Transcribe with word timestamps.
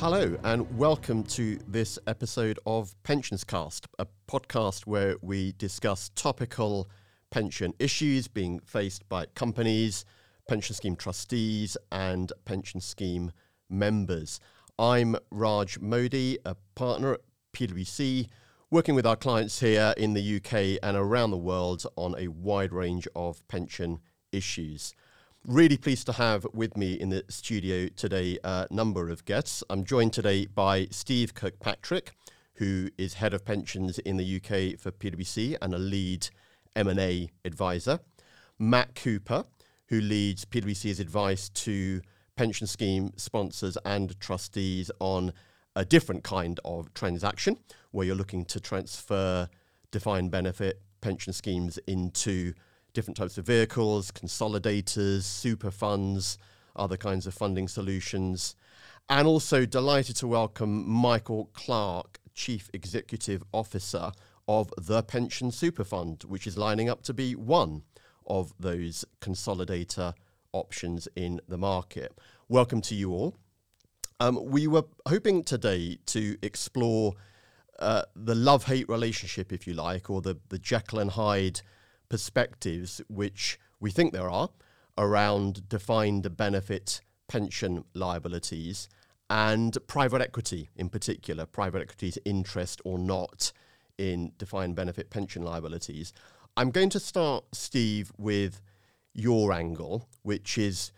Hello, 0.00 0.38
and 0.44 0.78
welcome 0.78 1.24
to 1.24 1.58
this 1.66 1.98
episode 2.06 2.60
of 2.64 2.94
PensionsCast, 3.02 3.86
a 3.98 4.06
podcast 4.30 4.86
where 4.86 5.16
we 5.22 5.54
discuss 5.58 6.12
topical 6.14 6.88
pension 7.32 7.74
issues 7.80 8.28
being 8.28 8.60
faced 8.60 9.08
by 9.08 9.26
companies, 9.34 10.04
pension 10.48 10.76
scheme 10.76 10.94
trustees, 10.94 11.76
and 11.90 12.32
pension 12.44 12.80
scheme 12.80 13.32
members. 13.68 14.38
I'm 14.78 15.16
Raj 15.32 15.80
Mody, 15.80 16.36
a 16.44 16.54
partner 16.76 17.14
at 17.14 17.20
PwC, 17.52 18.28
working 18.70 18.94
with 18.94 19.04
our 19.04 19.16
clients 19.16 19.58
here 19.58 19.94
in 19.96 20.14
the 20.14 20.36
UK 20.36 20.78
and 20.80 20.96
around 20.96 21.32
the 21.32 21.36
world 21.36 21.84
on 21.96 22.14
a 22.16 22.28
wide 22.28 22.72
range 22.72 23.08
of 23.16 23.42
pension 23.48 23.98
issues. 24.30 24.94
Really 25.48 25.78
pleased 25.78 26.04
to 26.04 26.12
have 26.12 26.46
with 26.52 26.76
me 26.76 26.92
in 26.92 27.08
the 27.08 27.24
studio 27.30 27.88
today 27.88 28.38
a 28.44 28.66
number 28.70 29.08
of 29.08 29.24
guests. 29.24 29.64
I'm 29.70 29.82
joined 29.82 30.12
today 30.12 30.44
by 30.44 30.88
Steve 30.90 31.32
Kirkpatrick, 31.32 32.12
who 32.56 32.90
is 32.98 33.14
head 33.14 33.32
of 33.32 33.46
pensions 33.46 33.98
in 34.00 34.18
the 34.18 34.36
UK 34.36 34.78
for 34.78 34.90
PwC 34.90 35.56
and 35.62 35.72
a 35.72 35.78
lead 35.78 36.28
M&A 36.76 37.30
advisor. 37.46 38.00
Matt 38.58 38.94
Cooper, 38.94 39.44
who 39.86 40.02
leads 40.02 40.44
PwC's 40.44 41.00
advice 41.00 41.48
to 41.48 42.02
pension 42.36 42.66
scheme 42.66 43.14
sponsors 43.16 43.78
and 43.86 44.20
trustees 44.20 44.90
on 45.00 45.32
a 45.74 45.82
different 45.82 46.24
kind 46.24 46.60
of 46.62 46.92
transaction 46.92 47.56
where 47.92 48.06
you're 48.06 48.14
looking 48.14 48.44
to 48.44 48.60
transfer 48.60 49.48
defined 49.92 50.30
benefit 50.30 50.82
pension 51.00 51.32
schemes 51.32 51.78
into 51.86 52.52
different 52.92 53.16
types 53.16 53.38
of 53.38 53.46
vehicles, 53.46 54.10
consolidators, 54.10 55.22
super 55.22 55.70
funds, 55.70 56.38
other 56.76 56.96
kinds 56.96 57.26
of 57.26 57.34
funding 57.34 57.68
solutions. 57.68 58.56
And 59.08 59.26
also 59.26 59.64
delighted 59.64 60.16
to 60.16 60.26
welcome 60.26 60.88
Michael 60.88 61.50
Clark, 61.52 62.18
Chief 62.34 62.68
Executive 62.72 63.42
Officer 63.52 64.12
of 64.46 64.72
the 64.78 65.02
Pension 65.02 65.50
SuperFund, 65.50 66.24
which 66.24 66.46
is 66.46 66.56
lining 66.56 66.88
up 66.88 67.02
to 67.02 67.14
be 67.14 67.34
one 67.34 67.82
of 68.26 68.52
those 68.58 69.04
consolidator 69.20 70.14
options 70.52 71.08
in 71.16 71.40
the 71.48 71.58
market. 71.58 72.18
Welcome 72.48 72.80
to 72.82 72.94
you 72.94 73.12
all. 73.12 73.34
Um, 74.20 74.44
we 74.46 74.66
were 74.66 74.84
hoping 75.06 75.44
today 75.44 75.98
to 76.06 76.36
explore 76.42 77.14
uh, 77.78 78.02
the 78.16 78.34
love 78.34 78.64
hate 78.64 78.88
relationship, 78.88 79.52
if 79.52 79.66
you 79.66 79.74
like, 79.74 80.10
or 80.10 80.20
the, 80.20 80.38
the 80.48 80.58
Jekyll 80.58 80.98
and 80.98 81.10
Hyde 81.10 81.60
perspectives, 82.08 83.00
which 83.08 83.58
we 83.80 83.90
think 83.90 84.12
there 84.12 84.30
are, 84.30 84.50
around 84.96 85.68
defined 85.68 86.36
benefit 86.36 87.00
pension 87.28 87.84
liabilities 87.94 88.88
and 89.30 89.76
private 89.86 90.22
equity 90.22 90.70
in 90.76 90.88
particular, 90.88 91.46
private 91.46 91.82
equity's 91.82 92.18
interest 92.24 92.80
or 92.84 92.98
not 92.98 93.52
in 93.98 94.32
defined 94.38 94.74
benefit 94.74 95.10
pension 95.10 95.42
liabilities. 95.42 96.12
I'm 96.56 96.70
going 96.70 96.90
to 96.90 97.00
start, 97.00 97.44
Steve, 97.52 98.10
with 98.16 98.60
your 99.14 99.52
angle, 99.52 100.08
which 100.22 100.56
is 100.56 100.92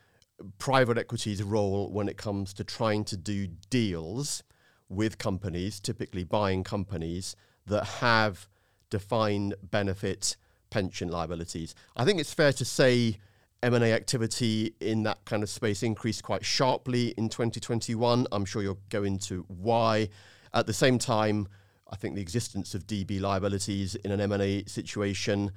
private 0.59 0.97
equity's 0.97 1.43
role 1.43 1.91
when 1.91 2.09
it 2.09 2.17
comes 2.17 2.55
to 2.55 2.65
trying 2.65 3.05
to 3.05 3.17
do 3.17 3.49
deals 3.69 4.43
with 4.89 5.19
companies, 5.19 5.81
typically 5.81 6.25
buying 6.25 6.65
companies 6.65 7.37
that 7.67 7.85
have 7.85 8.49
defined 8.91 9.55
benefit 9.63 10.37
pension 10.71 11.09
liabilities. 11.09 11.75
I 11.97 12.05
think 12.05 12.21
it's 12.21 12.33
fair 12.33 12.53
to 12.55 12.65
say 12.65 13.19
M&A 13.63 13.93
activity 13.93 14.75
in 14.81 15.03
that 15.03 15.25
kind 15.25 15.43
of 15.43 15.51
space 15.51 15.83
increased 15.83 16.23
quite 16.23 16.45
sharply 16.45 17.09
in 17.19 17.29
2021. 17.29 18.27
I'm 18.33 18.45
sure 18.45 18.63
you'll 18.63 18.79
go 18.89 19.03
into 19.03 19.45
why. 19.49 20.09
At 20.55 20.67
the 20.67 20.73
same 20.73 20.99
time, 20.99 21.49
I 21.91 21.97
think 21.97 22.15
the 22.15 22.23
existence 22.23 22.75
of 22.75 22.87
DB 22.87 23.21
liabilities 23.21 23.97
in 23.97 24.13
an 24.13 24.21
M&A 24.21 24.65
situation 24.65 25.53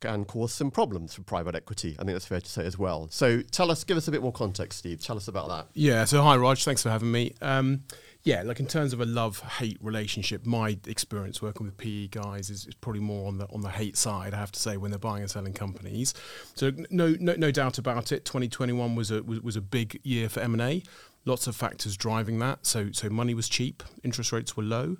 can 0.00 0.24
cause 0.24 0.52
some 0.52 0.70
problems 0.70 1.14
for 1.14 1.22
private 1.22 1.54
equity. 1.54 1.94
I 1.98 2.02
think 2.02 2.12
that's 2.14 2.26
fair 2.26 2.40
to 2.40 2.48
say 2.48 2.66
as 2.66 2.76
well. 2.76 3.08
So 3.10 3.40
tell 3.40 3.70
us, 3.70 3.84
give 3.84 3.96
us 3.96 4.08
a 4.08 4.10
bit 4.10 4.20
more 4.20 4.32
context, 4.32 4.80
Steve. 4.80 5.00
Tell 5.00 5.16
us 5.16 5.28
about 5.28 5.48
that. 5.48 5.68
Yeah. 5.74 6.04
So 6.04 6.22
hi, 6.22 6.36
Raj. 6.36 6.64
Thanks 6.64 6.82
for 6.82 6.90
having 6.90 7.12
me. 7.12 7.34
Um, 7.40 7.84
yeah, 8.24 8.42
like 8.42 8.60
in 8.60 8.66
terms 8.66 8.92
of 8.92 9.00
a 9.00 9.04
love 9.04 9.40
hate 9.40 9.78
relationship, 9.80 10.46
my 10.46 10.78
experience 10.86 11.42
working 11.42 11.66
with 11.66 11.76
PE 11.76 12.06
guys 12.08 12.50
is, 12.50 12.66
is, 12.66 12.74
probably 12.74 13.00
more 13.00 13.26
on 13.26 13.38
the 13.38 13.46
on 13.46 13.62
the 13.62 13.70
hate 13.70 13.96
side. 13.96 14.32
I 14.32 14.36
have 14.36 14.52
to 14.52 14.60
say 14.60 14.76
when 14.76 14.92
they're 14.92 14.98
buying 14.98 15.22
and 15.22 15.30
selling 15.30 15.52
companies. 15.52 16.14
So 16.54 16.70
no 16.90 17.16
no, 17.18 17.34
no 17.36 17.50
doubt 17.50 17.78
about 17.78 18.12
it. 18.12 18.24
2021 18.24 18.94
was 18.94 19.10
a 19.10 19.22
was, 19.24 19.40
was 19.40 19.56
a 19.56 19.60
big 19.60 20.00
year 20.04 20.28
for 20.28 20.40
M 20.40 20.52
and 20.52 20.62
A. 20.62 20.82
Lots 21.24 21.48
of 21.48 21.56
factors 21.56 21.96
driving 21.96 22.38
that. 22.38 22.64
So 22.64 22.92
so 22.92 23.10
money 23.10 23.34
was 23.34 23.48
cheap, 23.48 23.82
interest 24.04 24.30
rates 24.30 24.56
were 24.56 24.62
low. 24.64 24.96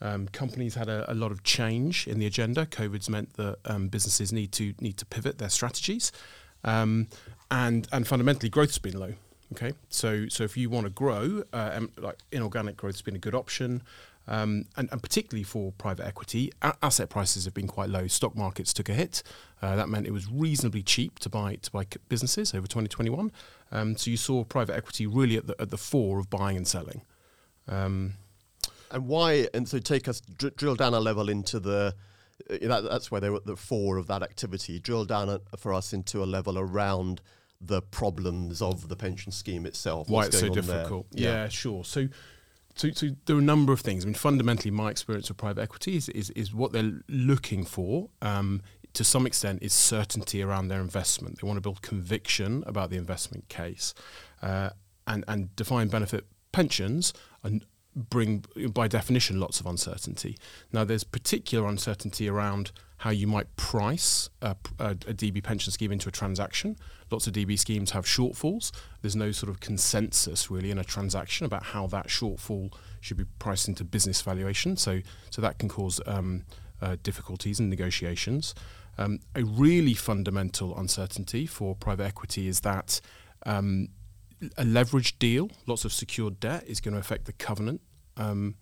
Um, 0.00 0.26
companies 0.28 0.74
had 0.74 0.88
a, 0.88 1.08
a, 1.12 1.14
lot 1.14 1.30
of 1.30 1.44
change 1.44 2.08
in 2.08 2.18
the 2.18 2.26
agenda. 2.26 2.66
COVID's 2.66 3.08
meant 3.08 3.34
that 3.34 3.58
um, 3.66 3.86
businesses 3.86 4.32
need 4.32 4.50
to 4.52 4.74
need 4.80 4.96
to 4.96 5.06
pivot 5.06 5.38
their 5.38 5.50
strategies, 5.50 6.10
um, 6.64 7.06
and 7.50 7.86
and 7.92 8.08
fundamentally 8.08 8.48
growth's 8.48 8.78
been 8.78 8.98
low. 8.98 9.14
Okay, 9.52 9.72
so 9.90 10.28
so 10.28 10.44
if 10.44 10.56
you 10.56 10.70
want 10.70 10.86
to 10.86 10.90
grow, 10.90 11.42
uh, 11.52 11.80
like 11.98 12.18
inorganic 12.30 12.76
growth 12.76 12.94
has 12.94 13.02
been 13.02 13.16
a 13.16 13.18
good 13.18 13.34
option, 13.34 13.82
um, 14.26 14.64
and, 14.76 14.88
and, 14.90 15.02
particularly 15.02 15.42
for 15.42 15.72
private 15.72 16.06
equity, 16.06 16.52
a- 16.62 16.74
asset 16.82 17.10
prices 17.10 17.44
have 17.44 17.52
been 17.52 17.66
quite 17.66 17.90
low. 17.90 18.06
Stock 18.06 18.34
markets 18.34 18.72
took 18.72 18.88
a 18.88 18.94
hit. 18.94 19.22
Uh, 19.60 19.76
that 19.76 19.90
meant 19.90 20.06
it 20.06 20.12
was 20.12 20.30
reasonably 20.30 20.82
cheap 20.82 21.18
to 21.18 21.28
buy 21.28 21.56
to 21.56 21.70
buy 21.70 21.86
businesses 22.08 22.54
over 22.54 22.66
2021. 22.66 23.30
Um, 23.70 23.96
so 23.96 24.10
you 24.10 24.16
saw 24.16 24.42
private 24.42 24.74
equity 24.74 25.06
really 25.06 25.36
at 25.36 25.46
the 25.46 25.60
at 25.60 25.68
the 25.68 25.78
fore 25.78 26.18
of 26.18 26.30
buying 26.30 26.56
and 26.56 26.66
selling. 26.66 27.02
Um, 27.68 28.14
and 28.90 29.06
why? 29.06 29.48
And 29.52 29.68
so 29.68 29.78
take 29.80 30.08
us 30.08 30.20
dr- 30.20 30.56
drill 30.56 30.76
down 30.76 30.94
a 30.94 31.00
level 31.00 31.28
into 31.28 31.60
the. 31.60 31.94
Uh, 32.48 32.56
that, 32.62 32.84
that's 32.84 33.10
where 33.10 33.20
they 33.20 33.28
were 33.28 33.36
at 33.36 33.46
the 33.46 33.56
fore 33.56 33.98
of 33.98 34.06
that 34.06 34.22
activity. 34.22 34.78
Drill 34.78 35.04
down 35.04 35.28
a, 35.28 35.40
for 35.58 35.74
us 35.74 35.92
into 35.92 36.22
a 36.22 36.26
level 36.26 36.58
around 36.58 37.20
the 37.64 37.80
problems 37.80 38.60
of 38.60 38.88
the 38.88 38.96
pension 38.96 39.32
scheme 39.32 39.66
itself. 39.66 40.08
Why 40.08 40.26
it's 40.26 40.38
so 40.38 40.48
difficult? 40.48 41.06
Yeah. 41.12 41.44
yeah. 41.44 41.48
sure. 41.48 41.84
So, 41.84 42.08
so, 42.74 42.90
so 42.90 43.08
there 43.26 43.36
are 43.36 43.40
a 43.40 43.42
number 43.42 43.72
of 43.72 43.80
things. 43.80 44.04
I 44.04 44.06
mean, 44.06 44.14
fundamentally, 44.14 44.70
my 44.70 44.90
experience 44.90 45.30
of 45.30 45.36
private 45.36 45.62
equity 45.62 45.96
is 45.96 46.08
is, 46.10 46.30
is 46.30 46.52
what 46.54 46.72
they're 46.72 47.00
looking 47.08 47.64
for. 47.64 48.10
Um, 48.20 48.62
to 48.94 49.04
some 49.04 49.26
extent, 49.26 49.62
is 49.62 49.72
certainty 49.72 50.42
around 50.42 50.68
their 50.68 50.80
investment. 50.80 51.40
They 51.40 51.46
want 51.46 51.56
to 51.56 51.62
build 51.62 51.80
conviction 51.80 52.62
about 52.66 52.90
the 52.90 52.96
investment 52.96 53.48
case, 53.48 53.94
uh, 54.42 54.70
and 55.06 55.24
and 55.28 55.54
defined 55.56 55.90
benefit 55.90 56.26
pensions 56.52 57.14
are, 57.42 57.52
bring, 57.94 58.44
by 58.72 58.88
definition, 58.88 59.38
lots 59.40 59.60
of 59.60 59.66
uncertainty. 59.66 60.36
Now, 60.72 60.84
there's 60.84 61.04
particular 61.04 61.68
uncertainty 61.68 62.28
around 62.28 62.72
how 62.98 63.10
you 63.10 63.26
might 63.26 63.54
price 63.56 64.30
a, 64.40 64.54
a, 64.78 64.90
a, 64.90 64.94
DB 65.12 65.42
pension 65.42 65.72
scheme 65.72 65.90
into 65.90 66.08
a 66.08 66.12
transaction. 66.12 66.76
Lots 67.10 67.26
of 67.26 67.32
DB 67.32 67.58
schemes 67.58 67.90
have 67.90 68.04
shortfalls. 68.04 68.70
There's 69.00 69.16
no 69.16 69.32
sort 69.32 69.50
of 69.50 69.58
consensus 69.58 70.52
really 70.52 70.70
in 70.70 70.78
a 70.78 70.84
transaction 70.84 71.44
about 71.44 71.64
how 71.64 71.88
that 71.88 72.06
shortfall 72.06 72.72
should 73.00 73.16
be 73.16 73.24
priced 73.40 73.66
into 73.66 73.82
business 73.82 74.22
valuation. 74.22 74.76
So, 74.76 75.00
so 75.30 75.42
that 75.42 75.58
can 75.58 75.68
cause 75.68 76.00
um, 76.06 76.44
uh, 76.80 76.96
difficulties 77.02 77.58
in 77.58 77.68
negotiations. 77.68 78.54
Um, 78.98 79.18
a 79.34 79.42
really 79.42 79.94
fundamental 79.94 80.78
uncertainty 80.78 81.44
for 81.44 81.74
private 81.74 82.04
equity 82.04 82.46
is 82.46 82.60
that 82.60 83.00
um, 83.44 83.88
a 84.56 84.64
leveraged 84.64 85.18
deal, 85.18 85.50
lots 85.66 85.84
of 85.84 85.92
secured 85.92 86.40
debt, 86.40 86.64
is 86.66 86.80
going 86.80 86.94
to 86.94 87.00
affect 87.00 87.24
the 87.26 87.32
covenant 87.32 87.80
um, 88.16 88.54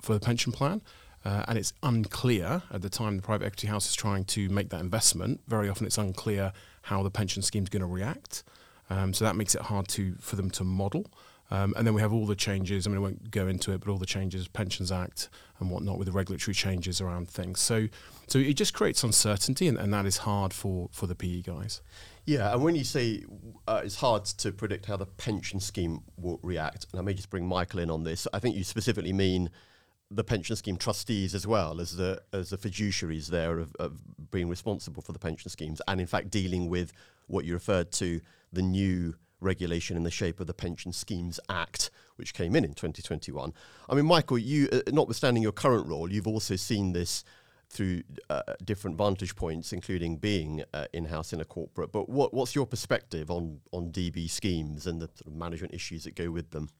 for 0.00 0.14
the 0.14 0.20
pension 0.20 0.52
plan. 0.52 0.82
Uh, 1.24 1.44
and 1.48 1.58
it's 1.58 1.72
unclear 1.82 2.62
at 2.70 2.80
the 2.80 2.88
time 2.88 3.16
the 3.16 3.22
private 3.22 3.44
equity 3.44 3.66
house 3.66 3.88
is 3.88 3.94
trying 3.94 4.24
to 4.24 4.48
make 4.48 4.70
that 4.70 4.80
investment. 4.80 5.40
Very 5.48 5.68
often, 5.68 5.86
it's 5.86 5.98
unclear 5.98 6.52
how 6.82 7.02
the 7.02 7.10
pension 7.10 7.42
scheme 7.42 7.64
is 7.64 7.68
going 7.68 7.80
to 7.80 7.86
react. 7.86 8.44
Um, 8.90 9.12
so 9.12 9.24
that 9.24 9.36
makes 9.36 9.54
it 9.54 9.62
hard 9.62 9.88
to 9.88 10.14
for 10.20 10.36
them 10.36 10.50
to 10.52 10.64
model. 10.64 11.10
Um, 11.50 11.72
and 11.76 11.86
then 11.86 11.94
we 11.94 12.02
have 12.02 12.12
all 12.12 12.26
the 12.26 12.36
changes. 12.36 12.86
I 12.86 12.90
mean, 12.90 12.98
I 12.98 13.00
won't 13.00 13.30
go 13.30 13.48
into 13.48 13.72
it, 13.72 13.80
but 13.80 13.90
all 13.90 13.96
the 13.96 14.06
changes, 14.06 14.48
Pensions 14.48 14.92
Act 14.92 15.30
and 15.58 15.70
whatnot, 15.70 15.98
with 15.98 16.06
the 16.06 16.12
regulatory 16.12 16.54
changes 16.54 17.00
around 17.00 17.30
things. 17.30 17.60
So, 17.60 17.88
so 18.26 18.38
it 18.38 18.54
just 18.54 18.74
creates 18.74 19.02
uncertainty, 19.02 19.66
and, 19.66 19.78
and 19.78 19.92
that 19.94 20.04
is 20.04 20.18
hard 20.18 20.52
for 20.52 20.90
for 20.92 21.06
the 21.06 21.14
PE 21.14 21.42
guys. 21.42 21.80
Yeah, 22.26 22.52
and 22.52 22.62
when 22.62 22.74
you 22.74 22.84
say 22.84 23.24
uh, 23.66 23.80
it's 23.82 23.96
hard 23.96 24.26
to 24.26 24.52
predict 24.52 24.86
how 24.86 24.98
the 24.98 25.06
pension 25.06 25.60
scheme 25.60 26.00
will 26.18 26.38
react, 26.42 26.86
and 26.92 27.00
I 27.00 27.02
may 27.02 27.14
just 27.14 27.30
bring 27.30 27.46
Michael 27.46 27.80
in 27.80 27.90
on 27.90 28.04
this. 28.04 28.28
I 28.34 28.38
think 28.38 28.54
you 28.54 28.64
specifically 28.64 29.14
mean 29.14 29.50
the 30.10 30.24
pension 30.24 30.56
scheme 30.56 30.76
trustees 30.76 31.34
as 31.34 31.46
well 31.46 31.80
as 31.80 31.96
the 31.96 32.20
as 32.32 32.50
the 32.50 32.58
fiduciaries 32.58 33.28
there 33.28 33.58
of, 33.58 33.74
of 33.78 34.30
being 34.30 34.48
responsible 34.48 35.02
for 35.02 35.12
the 35.12 35.18
pension 35.18 35.50
schemes, 35.50 35.80
and 35.88 36.00
in 36.00 36.06
fact 36.06 36.30
dealing 36.30 36.68
with 36.68 36.92
what 37.26 37.46
you 37.46 37.54
referred 37.54 37.90
to 37.92 38.20
the 38.52 38.62
new 38.62 39.14
regulation 39.40 39.96
in 39.96 40.02
the 40.02 40.10
shape 40.10 40.40
of 40.40 40.46
the 40.46 40.54
Pension 40.54 40.92
Schemes 40.92 41.38
Act, 41.48 41.90
which 42.16 42.34
came 42.34 42.56
in 42.56 42.64
in 42.64 42.74
2021. 42.74 43.52
I 43.88 43.94
mean, 43.94 44.06
Michael, 44.06 44.38
you, 44.38 44.68
uh, 44.72 44.80
notwithstanding 44.90 45.42
your 45.42 45.52
current 45.52 45.86
role, 45.86 46.10
you've 46.10 46.26
also 46.26 46.56
seen 46.56 46.92
this 46.92 47.24
through 47.70 48.02
uh, 48.30 48.42
different 48.64 48.96
vantage 48.96 49.36
points, 49.36 49.72
including 49.72 50.16
being 50.16 50.64
uh, 50.72 50.86
in-house 50.92 51.32
in 51.32 51.40
a 51.40 51.44
corporate. 51.44 51.92
But 51.92 52.08
what, 52.08 52.32
what's 52.32 52.54
your 52.54 52.66
perspective 52.66 53.30
on 53.30 53.60
on 53.72 53.90
DB 53.90 54.28
schemes 54.28 54.86
and 54.86 55.00
the 55.00 55.08
sort 55.14 55.26
of 55.26 55.34
management 55.34 55.74
issues 55.74 56.04
that 56.04 56.14
go 56.14 56.30
with 56.30 56.50
them? 56.50 56.70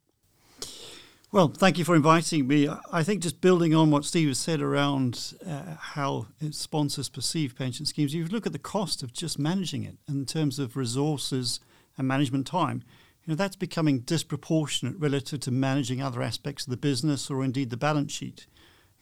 Well, 1.30 1.48
thank 1.48 1.76
you 1.76 1.84
for 1.84 1.94
inviting 1.94 2.46
me. 2.46 2.70
I 2.90 3.02
think 3.02 3.22
just 3.22 3.42
building 3.42 3.74
on 3.74 3.90
what 3.90 4.06
Steve 4.06 4.28
has 4.28 4.38
said 4.38 4.62
around 4.62 5.34
uh, 5.46 5.74
how 5.78 6.28
sponsors 6.52 7.10
perceive 7.10 7.54
pension 7.54 7.84
schemes, 7.84 8.14
you 8.14 8.24
look 8.24 8.46
at 8.46 8.54
the 8.54 8.58
cost 8.58 9.02
of 9.02 9.12
just 9.12 9.38
managing 9.38 9.84
it 9.84 9.96
in 10.08 10.24
terms 10.24 10.58
of 10.58 10.74
resources 10.74 11.60
and 11.98 12.08
management 12.08 12.46
time. 12.46 12.82
You 13.24 13.32
know, 13.32 13.36
that's 13.36 13.56
becoming 13.56 14.00
disproportionate 14.00 14.98
relative 14.98 15.40
to 15.40 15.50
managing 15.50 16.00
other 16.00 16.22
aspects 16.22 16.66
of 16.66 16.70
the 16.70 16.78
business 16.78 17.30
or 17.30 17.44
indeed 17.44 17.68
the 17.68 17.76
balance 17.76 18.12
sheet. 18.12 18.46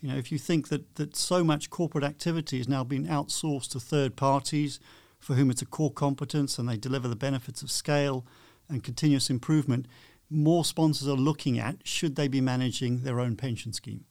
You 0.00 0.08
know, 0.08 0.16
if 0.16 0.32
you 0.32 0.38
think 0.38 0.68
that, 0.68 0.96
that 0.96 1.14
so 1.14 1.44
much 1.44 1.70
corporate 1.70 2.04
activity 2.04 2.58
is 2.58 2.68
now 2.68 2.82
being 2.82 3.06
outsourced 3.06 3.70
to 3.70 3.80
third 3.80 4.16
parties 4.16 4.80
for 5.18 5.34
whom 5.34 5.50
it's 5.50 5.62
a 5.62 5.66
core 5.66 5.92
competence 5.92 6.58
and 6.58 6.68
they 6.68 6.76
deliver 6.76 7.08
the 7.08 7.16
benefits 7.16 7.62
of 7.62 7.70
scale 7.70 8.26
and 8.68 8.82
continuous 8.82 9.30
improvement, 9.30 9.86
more 10.28 10.64
sponsors 10.64 11.08
are 11.08 11.16
looking 11.16 11.58
at 11.58 11.76
should 11.86 12.16
they 12.16 12.28
be 12.28 12.40
managing 12.40 13.02
their 13.02 13.20
own 13.20 13.36
pension 13.36 13.72
scheme. 13.72 14.04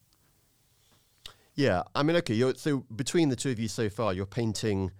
Yeah, 1.54 1.82
I 1.94 2.02
mean, 2.02 2.16
okay. 2.16 2.52
so 2.54 2.84
between 2.94 3.28
the 3.28 3.36
two 3.36 3.50
of 3.50 3.58
you 3.58 3.68
so 3.68 3.88
far, 3.88 4.12
you're 4.12 4.26
painting, 4.26 4.92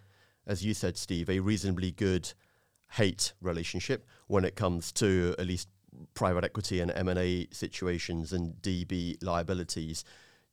as 0.46 0.64
you 0.64 0.72
said, 0.72 0.96
Steve, 0.96 1.28
a 1.28 1.40
reasonably 1.40 1.90
good 1.90 2.32
hate 2.92 3.32
relationship 3.40 4.06
when 4.26 4.44
it 4.44 4.56
comes 4.56 4.92
to 4.92 5.34
at 5.38 5.46
least 5.46 5.68
private 6.14 6.44
equity 6.44 6.80
and 6.80 6.90
M 6.90 7.08
and 7.08 7.18
A 7.18 7.48
situations 7.52 8.32
and 8.32 8.54
DB 8.60 9.16
liabilities. 9.22 10.04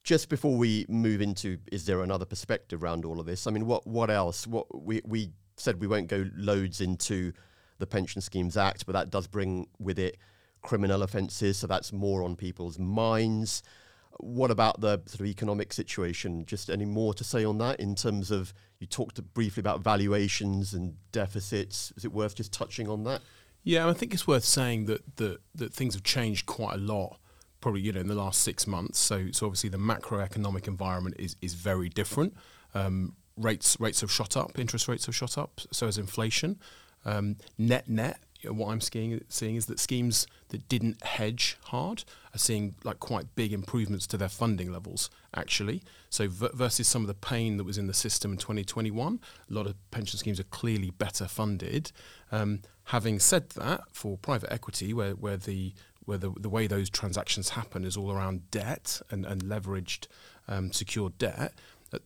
Just 0.03 0.29
before 0.29 0.57
we 0.57 0.85
move 0.89 1.21
into, 1.21 1.57
is 1.71 1.85
there 1.85 2.01
another 2.01 2.25
perspective 2.25 2.83
around 2.83 3.05
all 3.05 3.19
of 3.19 3.25
this? 3.25 3.47
I 3.47 3.51
mean, 3.51 3.65
what 3.65 3.87
what 3.87 4.09
else? 4.09 4.45
What 4.47 4.83
we 4.83 5.01
we 5.05 5.31
said 5.55 5.79
we 5.79 5.87
won't 5.87 6.07
go 6.07 6.25
loads 6.35 6.81
into 6.81 7.31
the 7.79 7.87
Pension 7.87 8.21
Schemes 8.21 8.57
Act, 8.57 8.85
but 8.85 8.93
that 8.93 9.09
does 9.09 9.27
bring 9.27 9.67
with 9.79 9.99
it 9.99 10.17
criminal 10.61 11.03
offences, 11.03 11.57
so 11.57 11.67
that's 11.67 11.93
more 11.93 12.23
on 12.23 12.35
people's 12.35 12.79
minds. 12.79 13.61
What 14.19 14.51
about 14.51 14.81
the 14.81 15.01
sort 15.05 15.21
of 15.21 15.25
economic 15.25 15.73
situation? 15.73 16.45
Just 16.45 16.69
any 16.69 16.85
more 16.85 17.13
to 17.13 17.23
say 17.23 17.43
on 17.43 17.57
that 17.59 17.79
in 17.79 17.95
terms 17.95 18.31
of 18.31 18.53
you 18.79 18.87
talked 18.87 19.21
briefly 19.33 19.61
about 19.61 19.81
valuations 19.81 20.73
and 20.73 20.95
deficits. 21.11 21.91
Is 21.97 22.05
it 22.05 22.11
worth 22.11 22.35
just 22.35 22.51
touching 22.53 22.87
on 22.89 23.03
that? 23.05 23.21
Yeah, 23.63 23.87
I 23.87 23.93
think 23.93 24.13
it's 24.13 24.27
worth 24.27 24.43
saying 24.43 24.85
that 24.85 25.17
that, 25.17 25.39
that 25.55 25.73
things 25.73 25.93
have 25.93 26.03
changed 26.03 26.45
quite 26.45 26.75
a 26.75 26.79
lot 26.79 27.19
probably 27.63 27.79
you 27.79 27.93
know 27.93 28.01
in 28.01 28.07
the 28.07 28.15
last 28.15 28.41
six 28.41 28.67
months. 28.67 28.99
So 28.99 29.31
so 29.31 29.47
obviously 29.47 29.69
the 29.69 29.77
macroeconomic 29.77 30.67
environment 30.67 31.15
is 31.17 31.35
is 31.41 31.55
very 31.55 31.89
different. 31.89 32.35
Um, 32.75 33.15
rates 33.37 33.77
rates 33.79 34.01
have 34.01 34.11
shot 34.11 34.37
up, 34.37 34.59
interest 34.59 34.87
rates 34.87 35.05
have 35.07 35.15
shot 35.15 35.37
up, 35.37 35.61
so 35.71 35.87
has 35.87 35.97
inflation. 35.97 36.59
Um, 37.05 37.37
net 37.57 37.89
net, 37.89 38.19
what 38.45 38.69
I'm 38.69 38.81
seeing, 38.81 39.21
is 39.29 39.65
that 39.67 39.79
schemes 39.79 40.27
that 40.49 40.67
didn't 40.67 41.03
hedge 41.03 41.57
hard 41.65 42.03
are 42.33 42.37
seeing 42.39 42.75
like 42.83 42.99
quite 42.99 43.35
big 43.35 43.53
improvements 43.53 44.07
to 44.07 44.17
their 44.17 44.29
funding 44.29 44.71
levels 44.71 45.09
actually. 45.35 45.81
So 46.09 46.27
v- 46.27 46.49
versus 46.53 46.87
some 46.87 47.01
of 47.01 47.07
the 47.07 47.13
pain 47.13 47.57
that 47.57 47.63
was 47.63 47.77
in 47.77 47.87
the 47.87 47.93
system 47.93 48.31
in 48.31 48.37
2021, 48.37 49.19
a 49.49 49.53
lot 49.53 49.67
of 49.67 49.75
pension 49.91 50.19
schemes 50.19 50.39
are 50.39 50.45
clearly 50.45 50.91
better 50.91 51.27
funded. 51.27 51.91
Um, 52.31 52.61
having 52.85 53.19
said 53.19 53.51
that, 53.51 53.81
for 53.91 54.17
private 54.17 54.51
equity, 54.51 54.93
where 54.93 55.11
where 55.11 55.37
the 55.37 55.73
where 56.05 56.17
the, 56.17 56.31
the 56.37 56.49
way 56.49 56.67
those 56.67 56.89
transactions 56.89 57.49
happen 57.49 57.85
is 57.85 57.95
all 57.95 58.11
around 58.11 58.51
debt 58.51 59.01
and, 59.09 59.25
and 59.25 59.43
leveraged 59.43 60.07
um, 60.49 60.73
secured 60.73 61.17
debt, 61.17 61.53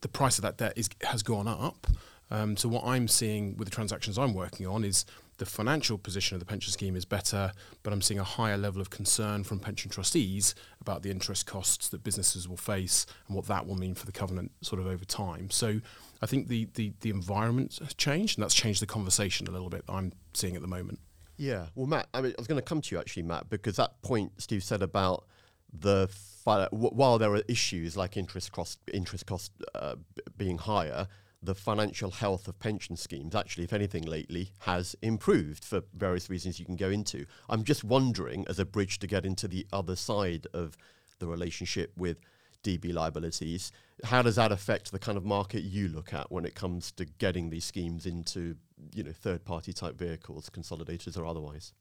the 0.00 0.08
price 0.08 0.38
of 0.38 0.42
that 0.42 0.58
debt 0.58 0.74
is 0.76 0.88
has 1.02 1.22
gone 1.22 1.48
up. 1.48 1.86
Um, 2.30 2.56
so 2.56 2.68
what 2.68 2.84
I'm 2.84 3.08
seeing 3.08 3.56
with 3.56 3.68
the 3.68 3.74
transactions 3.74 4.18
I'm 4.18 4.34
working 4.34 4.66
on 4.66 4.84
is 4.84 5.06
the 5.38 5.46
financial 5.46 5.98
position 5.98 6.34
of 6.34 6.40
the 6.40 6.46
pension 6.46 6.72
scheme 6.72 6.96
is 6.96 7.04
better, 7.04 7.52
but 7.82 7.92
I'm 7.92 8.02
seeing 8.02 8.20
a 8.20 8.24
higher 8.24 8.56
level 8.56 8.80
of 8.80 8.90
concern 8.90 9.44
from 9.44 9.60
pension 9.60 9.90
trustees 9.90 10.54
about 10.80 11.02
the 11.02 11.10
interest 11.10 11.46
costs 11.46 11.88
that 11.88 12.02
businesses 12.04 12.48
will 12.48 12.56
face 12.56 13.06
and 13.26 13.36
what 13.36 13.46
that 13.46 13.66
will 13.66 13.76
mean 13.76 13.94
for 13.94 14.06
the 14.06 14.12
covenant 14.12 14.52
sort 14.60 14.80
of 14.80 14.86
over 14.86 15.04
time. 15.04 15.50
So 15.50 15.80
I 16.20 16.26
think 16.26 16.48
the, 16.48 16.68
the, 16.74 16.92
the 17.00 17.10
environment 17.10 17.78
has 17.80 17.94
changed, 17.94 18.36
and 18.36 18.42
that's 18.42 18.54
changed 18.54 18.82
the 18.82 18.86
conversation 18.86 19.46
a 19.46 19.50
little 19.50 19.70
bit 19.70 19.84
I'm 19.88 20.12
seeing 20.34 20.56
at 20.56 20.62
the 20.62 20.68
moment. 20.68 20.98
Yeah. 21.36 21.66
Well, 21.76 21.86
Matt, 21.86 22.08
I 22.12 22.20
mean, 22.20 22.34
I 22.36 22.40
was 22.40 22.48
going 22.48 22.58
to 22.58 22.62
come 22.62 22.80
to 22.82 22.94
you 22.94 23.00
actually, 23.00 23.22
Matt, 23.22 23.48
because 23.48 23.76
that 23.76 24.02
point 24.02 24.32
Steve 24.38 24.64
said 24.64 24.82
about 24.82 25.24
the 25.72 26.08
while 26.44 27.18
there 27.18 27.30
are 27.34 27.42
issues 27.46 27.94
like 27.94 28.16
interest 28.16 28.52
cost 28.52 28.78
interest 28.92 29.26
cost 29.26 29.52
uh, 29.74 29.96
being 30.36 30.56
higher, 30.56 31.06
the 31.42 31.54
financial 31.54 32.10
health 32.10 32.48
of 32.48 32.58
pension 32.58 32.96
schemes 32.96 33.34
actually, 33.34 33.64
if 33.64 33.72
anything, 33.72 34.04
lately 34.04 34.52
has 34.60 34.96
improved 35.02 35.64
for 35.64 35.82
various 35.94 36.28
reasons 36.28 36.58
you 36.58 36.66
can 36.66 36.76
go 36.76 36.90
into. 36.90 37.26
I'm 37.48 37.64
just 37.64 37.84
wondering, 37.84 38.44
as 38.48 38.58
a 38.58 38.64
bridge 38.64 38.98
to 39.00 39.06
get 39.06 39.24
into 39.24 39.46
the 39.46 39.66
other 39.72 39.96
side 39.96 40.46
of 40.52 40.76
the 41.18 41.26
relationship 41.26 41.92
with 41.96 42.18
DB 42.64 42.92
liabilities, 42.92 43.70
how 44.04 44.22
does 44.22 44.36
that 44.36 44.52
affect 44.52 44.90
the 44.90 44.98
kind 44.98 45.16
of 45.16 45.24
market 45.24 45.62
you 45.62 45.88
look 45.88 46.12
at 46.12 46.30
when 46.30 46.44
it 46.44 46.54
comes 46.54 46.92
to 46.92 47.04
getting 47.04 47.50
these 47.50 47.64
schemes 47.64 48.06
into, 48.06 48.56
you 48.92 49.04
know, 49.04 49.12
third-party 49.12 49.72
type 49.72 49.96
vehicles, 49.96 50.50
consolidators 50.50 51.16
or 51.18 51.24
otherwise? 51.24 51.72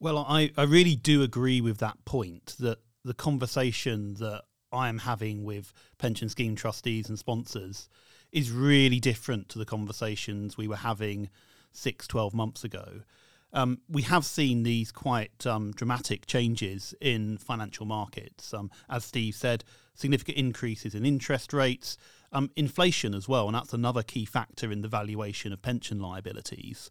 Well, 0.00 0.18
I, 0.28 0.50
I 0.56 0.64
really 0.64 0.96
do 0.96 1.22
agree 1.22 1.60
with 1.60 1.78
that 1.78 2.04
point 2.04 2.56
that 2.60 2.78
the 3.04 3.14
conversation 3.14 4.14
that 4.14 4.42
I 4.72 4.88
am 4.88 4.98
having 4.98 5.44
with 5.44 5.72
pension 5.98 6.28
scheme 6.28 6.56
trustees 6.56 7.08
and 7.08 7.18
sponsors 7.18 7.88
is 8.34 8.50
really 8.50 8.98
different 8.98 9.48
to 9.48 9.58
the 9.58 9.64
conversations 9.64 10.58
we 10.58 10.66
were 10.68 10.76
having 10.76 11.30
six, 11.72 12.06
12 12.08 12.34
months 12.34 12.64
ago. 12.64 13.02
Um, 13.52 13.78
we 13.88 14.02
have 14.02 14.24
seen 14.24 14.64
these 14.64 14.90
quite 14.90 15.46
um, 15.46 15.70
dramatic 15.70 16.26
changes 16.26 16.92
in 17.00 17.38
financial 17.38 17.86
markets. 17.86 18.52
Um, 18.52 18.72
as 18.90 19.04
Steve 19.04 19.36
said, 19.36 19.62
significant 19.94 20.36
increases 20.36 20.96
in 20.96 21.06
interest 21.06 21.52
rates, 21.52 21.96
um, 22.32 22.50
inflation 22.56 23.14
as 23.14 23.28
well, 23.28 23.46
and 23.46 23.54
that's 23.54 23.72
another 23.72 24.02
key 24.02 24.24
factor 24.24 24.72
in 24.72 24.82
the 24.82 24.88
valuation 24.88 25.52
of 25.52 25.62
pension 25.62 26.00
liabilities. 26.00 26.90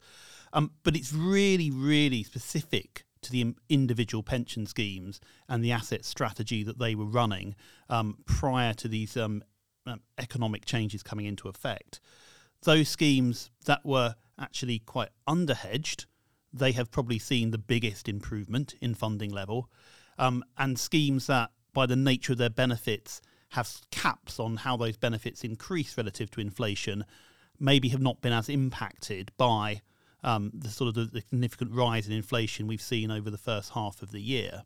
Um, 0.53 0.71
but 0.83 0.95
it's 0.95 1.11
really, 1.11 1.69
really 1.69 2.23
specific 2.23 3.03
to 3.23 3.31
the 3.31 3.53
individual 3.67 4.23
pension 4.23 4.65
schemes 4.65 5.19
and 5.49 5.61
the 5.61 5.73
asset 5.73 6.05
strategy 6.05 6.63
that 6.63 6.79
they 6.79 6.95
were 6.95 7.05
running 7.05 7.55
um, 7.89 8.19
prior 8.25 8.73
to 8.75 8.87
these 8.87 9.17
um, 9.17 9.43
economic 10.18 10.65
changes 10.65 11.03
coming 11.03 11.25
into 11.25 11.47
effect, 11.47 12.00
those 12.63 12.89
schemes 12.89 13.51
that 13.65 13.86
were 13.86 14.15
actually 14.39 14.79
quite 14.79 15.10
underhedged, 15.27 16.05
they 16.51 16.72
have 16.72 16.91
probably 16.91 17.19
seen 17.19 17.51
the 17.51 17.57
biggest 17.57 18.07
improvement 18.07 18.75
in 18.81 18.93
funding 18.93 19.31
level. 19.31 19.69
Um, 20.17 20.43
and 20.57 20.77
schemes 20.77 21.27
that, 21.27 21.51
by 21.74 21.86
the 21.86 21.96
nature 21.96 22.34
of 22.34 22.38
their 22.38 22.50
benefits, 22.50 23.22
have 23.50 23.69
caps 23.91 24.39
on 24.39 24.57
how 24.57 24.77
those 24.77 24.98
benefits 24.98 25.43
increase 25.43 25.98
relative 25.98 26.31
to 26.31 26.41
inflation, 26.41 27.05
maybe 27.60 27.89
have 27.89 28.01
not 28.01 28.22
been 28.22 28.34
as 28.34 28.50
impacted 28.50 29.31
by 29.38 29.81
um, 30.24 30.51
the 30.53 30.69
sort 30.69 30.88
of 30.88 30.93
the, 30.96 31.05
the 31.05 31.22
significant 31.22 31.72
rise 31.72 32.07
in 32.07 32.13
inflation 32.13 32.67
we've 32.67 32.81
seen 32.81 33.12
over 33.12 33.29
the 33.29 33.38
first 33.38 33.74
half 33.74 34.01
of 34.01 34.12
the 34.12 34.22
year. 34.22 34.63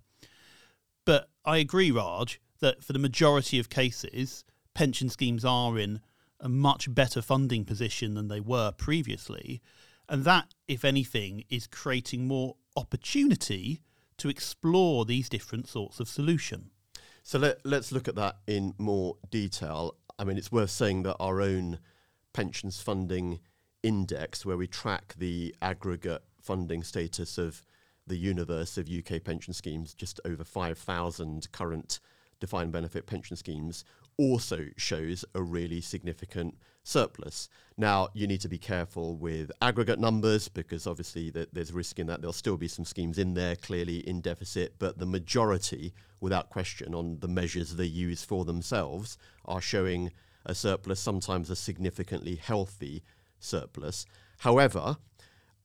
But 1.06 1.30
I 1.46 1.58
agree, 1.58 1.92
Raj, 1.92 2.40
that 2.60 2.84
for 2.84 2.94
the 2.94 3.00
majority 3.00 3.60
of 3.60 3.70
cases, 3.70 4.44
pension 4.78 5.10
schemes 5.10 5.44
are 5.44 5.80
in 5.80 6.00
a 6.40 6.48
much 6.48 6.94
better 6.94 7.20
funding 7.20 7.66
position 7.66 8.14
than 8.14 8.28
they 8.28 8.40
were 8.40 8.72
previously. 8.72 9.60
And 10.08 10.24
that, 10.24 10.54
if 10.68 10.86
anything, 10.86 11.46
is 11.50 11.66
creating 11.66 12.28
more 12.28 12.58
opportunity 12.76 13.82
to 14.18 14.30
explore 14.30 15.04
these 15.04 15.30
different 15.30 15.68
sorts 15.68 16.00
of 16.00 16.08
solution. 16.08 16.70
So 17.24 17.40
let, 17.40 17.66
let's 17.66 17.92
look 17.92 18.08
at 18.08 18.14
that 18.18 18.38
in 18.46 18.76
more 18.78 19.18
detail. 19.32 19.96
I 20.20 20.26
mean, 20.26 20.38
it's 20.38 20.52
worth 20.52 20.70
saying 20.70 21.02
that 21.04 21.18
our 21.20 21.42
own 21.42 21.80
pensions 22.34 22.80
funding 22.80 23.40
index, 23.82 24.46
where 24.46 24.58
we 24.58 24.68
track 24.68 25.16
the 25.18 25.56
aggregate 25.60 26.22
funding 26.40 26.84
status 26.84 27.40
of 27.40 27.64
the 28.06 28.16
universe 28.16 28.78
of 28.78 28.88
UK 28.88 29.24
pension 29.24 29.56
schemes, 29.56 29.96
just 29.96 30.20
over 30.24 30.44
5,000 30.44 31.52
current 31.52 32.00
defined 32.40 32.72
benefit 32.72 33.08
pension 33.08 33.36
schemes, 33.36 33.84
also 34.18 34.66
shows 34.78 35.24
a 35.34 35.42
really 35.42 35.82
significant 35.82 36.56
surplus. 36.84 37.50
Now, 37.78 38.08
you 38.14 38.28
need 38.28 38.42
to 38.42 38.50
be 38.50 38.58
careful 38.58 39.18
with 39.18 39.52
aggregate 39.62 40.00
numbers 40.00 40.48
because 40.48 40.88
obviously 40.88 41.30
the, 41.30 41.48
there's 41.52 41.74
risk 41.74 42.00
in 42.00 42.08
that 42.08 42.22
there'll 42.22 42.34
still 42.34 42.58
be 42.58 42.68
some 42.68 42.86
schemes 42.86 43.18
in 43.18 43.34
there 43.34 43.56
clearly 43.56 43.98
in 44.08 44.22
deficit, 44.22 44.76
but 44.80 44.98
the 44.98 45.06
majority, 45.06 45.94
without 46.20 46.50
question, 46.50 46.96
on 46.96 47.20
the 47.20 47.28
measures 47.28 47.76
they 47.76 47.86
use 47.86 48.24
for 48.24 48.46
themselves, 48.46 49.18
are 49.46 49.62
showing 49.62 50.12
a 50.46 50.56
surplus, 50.56 51.00
sometimes 51.00 51.50
a 51.50 51.56
significantly 51.56 52.36
healthy 52.36 53.04
surplus. 53.40 54.06
However, 54.40 54.98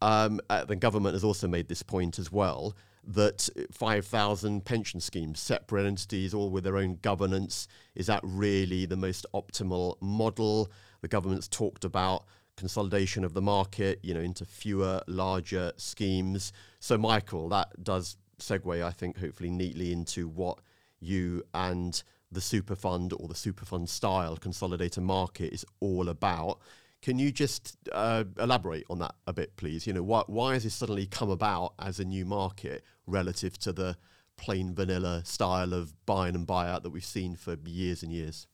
um, 0.02 0.40
uh, 0.50 0.64
the 0.64 0.76
government 0.76 1.14
has 1.14 1.24
also 1.24 1.46
made 1.46 1.68
this 1.68 1.82
point 1.82 2.18
as 2.18 2.32
well 2.32 2.74
that 3.04 3.48
5,000 3.72 4.64
pension 4.64 5.00
schemes, 5.00 5.40
separate 5.40 5.86
entities, 5.86 6.32
all 6.32 6.50
with 6.50 6.64
their 6.64 6.76
own 6.76 6.98
governance, 7.02 7.66
is 7.94 8.06
that 8.06 8.20
really 8.22 8.86
the 8.86 8.96
most 8.96 9.26
optimal 9.34 10.00
model? 10.00 10.70
The 11.00 11.08
government's 11.08 11.48
talked 11.48 11.84
about 11.84 12.24
consolidation 12.56 13.24
of 13.24 13.34
the 13.34 13.42
market, 13.42 13.98
you 14.02 14.14
know, 14.14 14.20
into 14.20 14.44
fewer, 14.44 15.02
larger 15.06 15.72
schemes. 15.76 16.52
So, 16.80 16.96
Michael, 16.96 17.48
that 17.48 17.82
does 17.82 18.16
segue, 18.38 18.84
I 18.84 18.90
think, 18.90 19.18
hopefully 19.18 19.50
neatly 19.50 19.92
into 19.92 20.28
what 20.28 20.60
you 21.00 21.42
and 21.54 22.00
the 22.30 22.40
super 22.40 22.74
fund 22.74 23.12
or 23.12 23.28
the 23.28 23.34
super 23.34 23.64
fund 23.64 23.88
style 23.88 24.36
consolidator 24.36 25.02
market 25.02 25.52
is 25.52 25.66
all 25.80 26.08
about. 26.08 26.60
Can 27.02 27.18
you 27.18 27.32
just 27.32 27.76
uh, 27.90 28.24
elaborate 28.38 28.84
on 28.88 29.00
that 29.00 29.16
a 29.26 29.32
bit, 29.32 29.56
please? 29.56 29.86
You 29.86 29.92
know, 29.92 30.04
why, 30.04 30.22
why 30.28 30.54
has 30.54 30.62
this 30.62 30.74
suddenly 30.74 31.06
come 31.06 31.30
about 31.30 31.74
as 31.78 31.98
a 31.98 32.04
new 32.04 32.24
market 32.24 32.84
relative 33.06 33.58
to 33.58 33.72
the 33.72 33.96
plain 34.36 34.72
vanilla 34.72 35.22
style 35.24 35.74
of 35.74 35.94
buying 36.06 36.36
and 36.36 36.46
buyout 36.46 36.84
that 36.84 36.90
we've 36.90 37.04
seen 37.04 37.34
for 37.34 37.56
years 37.64 38.04
and 38.04 38.12
years? 38.12 38.46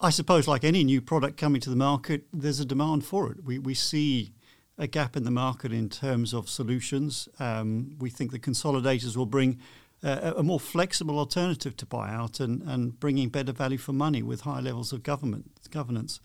I 0.00 0.10
suppose, 0.10 0.48
like 0.48 0.64
any 0.64 0.84
new 0.84 1.00
product 1.00 1.36
coming 1.36 1.60
to 1.62 1.70
the 1.70 1.76
market, 1.76 2.26
there's 2.32 2.60
a 2.60 2.64
demand 2.64 3.04
for 3.04 3.30
it. 3.30 3.44
We, 3.44 3.58
we 3.58 3.74
see 3.74 4.32
a 4.78 4.86
gap 4.86 5.16
in 5.16 5.24
the 5.24 5.30
market 5.30 5.72
in 5.72 5.88
terms 5.88 6.34
of 6.34 6.48
solutions. 6.48 7.28
Um, 7.38 7.96
we 7.98 8.10
think 8.10 8.30
the 8.30 8.38
consolidators 8.38 9.16
will 9.16 9.26
bring 9.26 9.58
a 10.02 10.42
more 10.42 10.60
flexible 10.60 11.18
alternative 11.18 11.76
to 11.78 11.86
buyout 11.86 12.38
and, 12.40 12.62
and 12.62 12.98
bringing 13.00 13.28
better 13.28 13.52
value 13.52 13.78
for 13.78 13.92
money 13.92 14.22
with 14.22 14.42
high 14.42 14.60
levels 14.60 14.92
of 14.92 15.02
government 15.02 15.50
governance. 15.70 16.20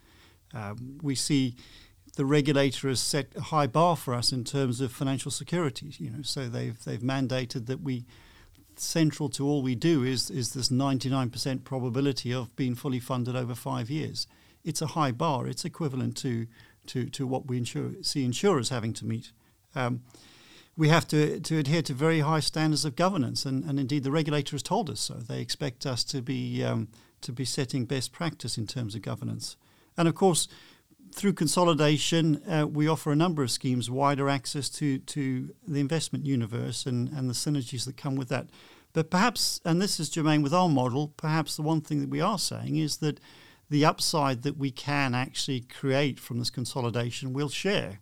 Um, 0.54 1.00
we 1.02 1.16
see 1.16 1.56
the 2.16 2.26
regulator 2.26 2.90
has 2.90 3.00
set 3.00 3.28
a 3.36 3.42
high 3.42 3.68
bar 3.68 3.96
for 3.96 4.14
us 4.14 4.32
in 4.32 4.44
terms 4.44 4.82
of 4.82 4.92
financial 4.92 5.32
securities. 5.32 6.00
You 6.00 6.10
know, 6.10 6.22
so 6.22 6.48
they've 6.48 6.82
they've 6.84 7.02
mandated 7.02 7.68
that 7.68 7.82
we 7.82 8.06
central 8.76 9.30
to 9.30 9.46
all 9.46 9.62
we 9.62 9.76
do 9.76 10.04
is 10.04 10.32
is 10.32 10.54
this 10.54 10.70
99% 10.70 11.64
probability 11.64 12.34
of 12.34 12.56
being 12.56 12.74
fully 12.74 13.00
funded 13.00 13.36
over 13.36 13.54
five 13.54 13.90
years. 13.90 14.28
It's 14.64 14.82
a 14.82 14.88
high 14.88 15.12
bar. 15.12 15.48
It's 15.48 15.66
equivalent 15.66 16.18
to 16.18 16.48
to, 16.88 17.06
to 17.10 17.28
what 17.28 17.48
we 17.48 17.58
insure, 17.58 17.92
see 18.02 18.26
insurers 18.26 18.70
having 18.70 18.94
to 18.94 19.06
meet. 19.06 19.32
Um, 19.76 20.02
we 20.78 20.90
have 20.90 21.08
to, 21.10 21.40
to 21.40 21.58
adhere 21.58 21.82
to 21.84 21.94
very 21.94 22.22
high 22.22 22.40
standards 22.40 22.86
of 22.86 22.96
governance, 22.96 23.46
and, 23.46 23.64
and 23.66 23.80
indeed 23.80 24.04
the 24.04 24.12
regulator 24.12 24.56
has 24.56 24.64
told 24.64 24.90
us 24.90 25.00
so. 25.00 25.16
They 25.16 25.42
expect 25.42 25.86
us 25.86 26.04
to 26.06 26.22
be 26.22 26.64
um, 26.64 26.88
to 27.22 27.32
be 27.32 27.46
setting 27.46 27.86
best 27.86 28.12
practice 28.12 28.58
in 28.58 28.66
terms 28.66 28.96
of 28.96 29.04
governance, 29.04 29.56
and 29.98 30.08
of 30.08 30.16
course, 30.16 30.48
through 31.14 31.34
consolidation, 31.34 32.42
uh, 32.48 32.66
we 32.66 32.88
offer 32.88 33.12
a 33.12 33.16
number 33.16 33.44
of 33.44 33.52
schemes, 33.52 33.90
wider 33.90 34.30
access 34.30 34.70
to 34.70 35.00
to 35.00 35.54
the 35.68 35.80
investment 35.80 36.26
universe, 36.26 36.86
and, 36.86 37.10
and 37.10 37.30
the 37.30 37.34
synergies 37.34 37.86
that 37.86 37.98
come 37.98 38.16
with 38.16 38.30
that. 38.30 38.48
But 38.94 39.10
perhaps, 39.10 39.62
and 39.64 39.82
this 39.82 40.00
is 40.00 40.10
germane 40.10 40.42
with 40.42 40.54
our 40.54 40.70
model, 40.70 41.14
perhaps 41.16 41.56
the 41.56 41.62
one 41.62 41.82
thing 41.82 42.02
that 42.02 42.10
we 42.10 42.22
are 42.22 42.40
saying 42.40 42.76
is 42.76 42.98
that 42.98 43.20
the 43.70 43.86
upside 43.86 44.42
that 44.44 44.58
we 44.58 44.70
can 44.70 45.16
actually 45.16 45.62
create 45.62 46.20
from 46.20 46.40
this 46.40 46.50
consolidation 46.50 47.32
we'll 47.32 47.48
share 47.48 48.00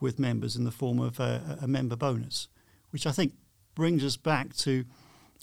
with 0.00 0.18
members 0.18 0.56
in 0.56 0.64
the 0.64 0.72
form 0.72 0.98
of 0.98 1.20
a, 1.20 1.58
a 1.62 1.68
member 1.68 1.94
bonus, 1.94 2.48
which 2.90 3.06
I 3.06 3.12
think 3.12 3.34
brings 3.76 4.04
us 4.04 4.16
back 4.16 4.54
to 4.56 4.84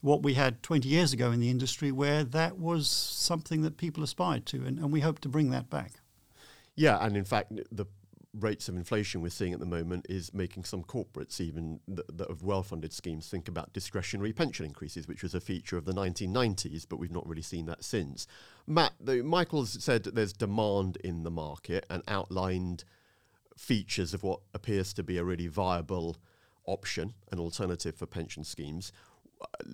what 0.01 0.23
we 0.23 0.33
had 0.33 0.63
20 0.63 0.87
years 0.87 1.13
ago 1.13 1.31
in 1.31 1.39
the 1.39 1.49
industry, 1.49 1.91
where 1.91 2.23
that 2.23 2.57
was 2.57 2.87
something 2.87 3.61
that 3.61 3.77
people 3.77 4.03
aspired 4.03 4.45
to, 4.47 4.57
and, 4.65 4.79
and 4.79 4.91
we 4.91 5.01
hope 5.01 5.19
to 5.19 5.29
bring 5.29 5.49
that 5.51 5.69
back. 5.69 5.93
Yeah, 6.75 6.97
and 7.01 7.17
in 7.17 7.25
fact, 7.25 7.51
the 7.71 7.85
rates 8.33 8.69
of 8.69 8.75
inflation 8.75 9.21
we're 9.21 9.29
seeing 9.29 9.53
at 9.53 9.59
the 9.59 9.65
moment 9.65 10.05
is 10.07 10.33
making 10.33 10.63
some 10.63 10.83
corporates, 10.83 11.41
even 11.41 11.79
that, 11.87 12.17
that 12.17 12.29
of 12.29 12.43
well-funded 12.43 12.93
schemes, 12.93 13.27
think 13.27 13.47
about 13.47 13.73
discretionary 13.73 14.33
pension 14.33 14.65
increases, 14.65 15.07
which 15.07 15.23
was 15.23 15.33
a 15.33 15.41
feature 15.41 15.77
of 15.77 15.85
the 15.85 15.93
1990s, 15.93 16.85
but 16.87 16.99
we've 16.99 17.11
not 17.11 17.27
really 17.27 17.41
seen 17.41 17.65
that 17.65 17.83
since. 17.83 18.27
Matt, 18.67 18.93
the, 18.99 19.23
Michael's 19.23 19.83
said 19.83 20.03
there's 20.03 20.33
demand 20.33 20.97
in 21.03 21.23
the 21.23 21.31
market 21.31 21.85
and 21.89 22.03
outlined 22.07 22.83
features 23.57 24.13
of 24.13 24.23
what 24.23 24.39
appears 24.53 24.93
to 24.93 25.03
be 25.03 25.17
a 25.17 25.23
really 25.23 25.47
viable 25.47 26.17
option, 26.65 27.13
an 27.31 27.39
alternative 27.39 27.95
for 27.95 28.05
pension 28.05 28.43
schemes 28.43 28.91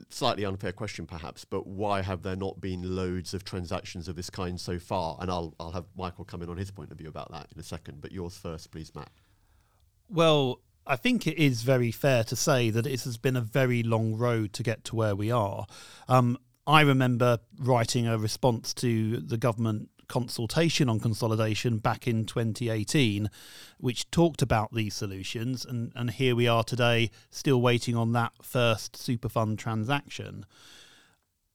slightly 0.10 0.46
unfair 0.46 0.72
question 0.72 1.06
perhaps, 1.06 1.46
but 1.46 1.68
why 1.68 2.02
have 2.02 2.22
there 2.22 2.36
not 2.36 2.62
been 2.62 2.96
loads 2.96 3.34
of 3.34 3.44
transactions 3.44 4.08
of 4.08 4.16
this 4.16 4.30
kind 4.30 4.60
so 4.60 4.80
far? 4.80 5.18
And 5.20 5.32
I'll 5.32 5.54
I'll 5.60 5.72
have 5.72 5.86
Michael 5.98 6.26
come 6.26 6.42
in 6.42 6.50
on 6.50 6.58
his 6.58 6.72
point 6.72 6.92
of 6.92 6.98
view 6.98 7.08
about 7.08 7.32
that 7.32 7.48
in 7.54 7.60
a 7.60 7.64
second. 7.64 8.02
But 8.02 8.12
yours 8.12 8.38
first, 8.38 8.72
please, 8.72 8.94
Matt. 8.96 9.10
Well, 10.10 10.62
I 10.86 10.96
think 10.96 11.26
it 11.26 11.38
is 11.38 11.64
very 11.64 11.92
fair 11.92 12.24
to 12.26 12.36
say 12.36 12.70
that 12.70 12.86
it 12.86 13.02
has 13.04 13.18
been 13.18 13.36
a 13.36 13.42
very 13.42 13.82
long 13.82 14.16
road 14.16 14.54
to 14.54 14.64
get 14.64 14.84
to 14.86 14.96
where 14.96 15.16
we 15.16 15.32
are. 15.32 15.66
Um, 16.08 16.38
I 16.68 16.82
remember 16.82 17.40
writing 17.60 18.08
a 18.08 18.18
response 18.18 18.74
to 18.76 19.18
the 19.18 19.38
government 19.38 19.90
consultation 20.08 20.90
on 20.90 21.00
consolidation 21.00 21.78
back 21.78 22.08
in 22.08 22.26
2018, 22.26 23.30
which 23.80 24.10
talked 24.12 24.42
about 24.42 24.74
these 24.74 24.96
solutions. 24.96 25.66
And, 25.66 25.92
and 25.96 26.12
here 26.12 26.36
we 26.36 26.48
are 26.48 26.64
today, 26.64 27.12
still 27.30 27.62
waiting 27.62 27.96
on 27.96 28.14
that 28.14 28.34
first 28.42 28.94
Superfund 28.94 29.58
transaction. 29.58 30.46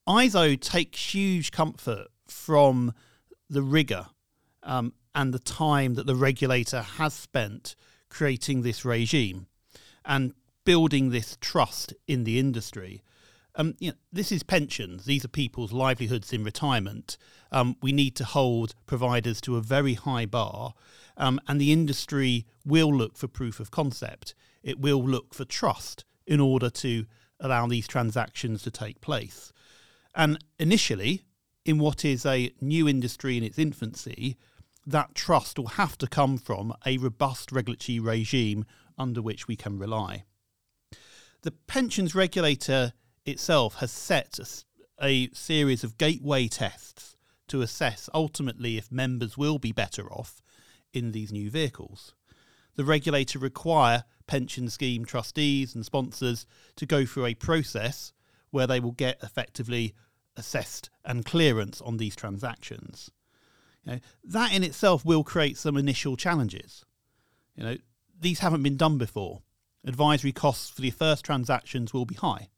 ISO 0.08 0.60
takes 0.60 1.14
huge 1.14 1.50
comfort 1.50 2.08
from 2.26 2.94
the 3.48 3.62
rigour 3.62 4.06
um, 4.62 4.92
and 5.14 5.34
the 5.34 5.38
time 5.38 5.94
that 5.94 6.06
the 6.06 6.14
regulator 6.14 6.82
has 6.82 7.14
spent 7.14 7.76
creating 8.08 8.62
this 8.62 8.84
regime 8.84 9.46
and 10.04 10.34
building 10.64 11.10
this 11.10 11.36
trust 11.40 11.94
in 12.06 12.24
the 12.24 12.38
industry. 12.38 13.02
Um, 13.60 13.74
you 13.78 13.90
know, 13.90 13.96
this 14.10 14.32
is 14.32 14.42
pensions. 14.42 15.04
These 15.04 15.22
are 15.26 15.28
people's 15.28 15.70
livelihoods 15.70 16.32
in 16.32 16.42
retirement. 16.44 17.18
Um, 17.52 17.76
we 17.82 17.92
need 17.92 18.16
to 18.16 18.24
hold 18.24 18.74
providers 18.86 19.38
to 19.42 19.56
a 19.56 19.60
very 19.60 19.92
high 19.92 20.24
bar, 20.24 20.72
um, 21.18 21.38
and 21.46 21.60
the 21.60 21.70
industry 21.70 22.46
will 22.64 22.90
look 22.90 23.18
for 23.18 23.28
proof 23.28 23.60
of 23.60 23.70
concept. 23.70 24.34
It 24.62 24.80
will 24.80 25.04
look 25.04 25.34
for 25.34 25.44
trust 25.44 26.06
in 26.26 26.40
order 26.40 26.70
to 26.70 27.04
allow 27.38 27.66
these 27.66 27.86
transactions 27.86 28.62
to 28.62 28.70
take 28.70 29.02
place. 29.02 29.52
And 30.14 30.42
initially, 30.58 31.20
in 31.66 31.78
what 31.78 32.02
is 32.02 32.24
a 32.24 32.52
new 32.62 32.88
industry 32.88 33.36
in 33.36 33.44
its 33.44 33.58
infancy, 33.58 34.38
that 34.86 35.14
trust 35.14 35.58
will 35.58 35.66
have 35.66 35.98
to 35.98 36.06
come 36.06 36.38
from 36.38 36.72
a 36.86 36.96
robust 36.96 37.52
regulatory 37.52 38.00
regime 38.00 38.64
under 38.96 39.20
which 39.20 39.46
we 39.46 39.54
can 39.54 39.78
rely. 39.78 40.24
The 41.42 41.50
pensions 41.50 42.14
regulator 42.14 42.94
itself 43.30 43.76
has 43.76 43.90
set 43.90 44.38
a, 44.38 45.04
a 45.04 45.30
series 45.32 45.82
of 45.84 45.98
gateway 45.98 46.48
tests 46.48 47.16
to 47.48 47.62
assess 47.62 48.08
ultimately 48.14 48.76
if 48.76 48.92
members 48.92 49.36
will 49.36 49.58
be 49.58 49.72
better 49.72 50.10
off 50.12 50.42
in 50.92 51.12
these 51.12 51.32
new 51.32 51.50
vehicles. 51.50 52.14
The 52.76 52.84
regulator 52.84 53.38
require 53.38 54.04
pension 54.26 54.70
scheme 54.70 55.04
trustees 55.04 55.74
and 55.74 55.84
sponsors 55.84 56.46
to 56.76 56.86
go 56.86 57.04
through 57.04 57.26
a 57.26 57.34
process 57.34 58.12
where 58.50 58.66
they 58.66 58.80
will 58.80 58.92
get 58.92 59.22
effectively 59.22 59.94
assessed 60.36 60.90
and 61.04 61.24
clearance 61.24 61.80
on 61.80 61.96
these 61.96 62.16
transactions. 62.16 63.10
You 63.84 63.92
know, 63.92 63.98
that 64.24 64.52
in 64.52 64.62
itself 64.62 65.04
will 65.04 65.24
create 65.24 65.56
some 65.56 65.76
initial 65.76 66.16
challenges. 66.16 66.84
You 67.56 67.64
know, 67.64 67.76
these 68.18 68.40
haven't 68.40 68.62
been 68.62 68.76
done 68.76 68.98
before. 68.98 69.42
Advisory 69.84 70.32
costs 70.32 70.68
for 70.70 70.82
the 70.82 70.90
first 70.90 71.24
transactions 71.24 71.92
will 71.92 72.04
be 72.04 72.14
high. 72.14 72.48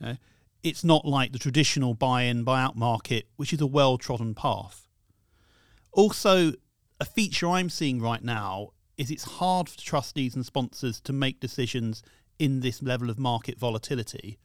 Know, 0.00 0.16
it's 0.62 0.84
not 0.84 1.04
like 1.04 1.32
the 1.32 1.38
traditional 1.38 1.94
buy 1.94 2.22
in, 2.22 2.44
buy 2.44 2.62
out 2.62 2.76
market, 2.76 3.28
which 3.36 3.52
is 3.52 3.60
a 3.60 3.66
well 3.66 3.98
trodden 3.98 4.34
path. 4.34 4.88
Also, 5.92 6.52
a 7.00 7.04
feature 7.04 7.48
I'm 7.48 7.70
seeing 7.70 8.00
right 8.00 8.22
now 8.22 8.70
is 8.96 9.10
it's 9.10 9.24
hard 9.24 9.68
for 9.68 9.78
trustees 9.80 10.34
and 10.34 10.44
sponsors 10.44 11.00
to 11.00 11.12
make 11.12 11.40
decisions 11.40 12.02
in 12.38 12.60
this 12.60 12.82
level 12.82 13.10
of 13.10 13.18
market 13.18 13.58
volatility. 13.58 14.38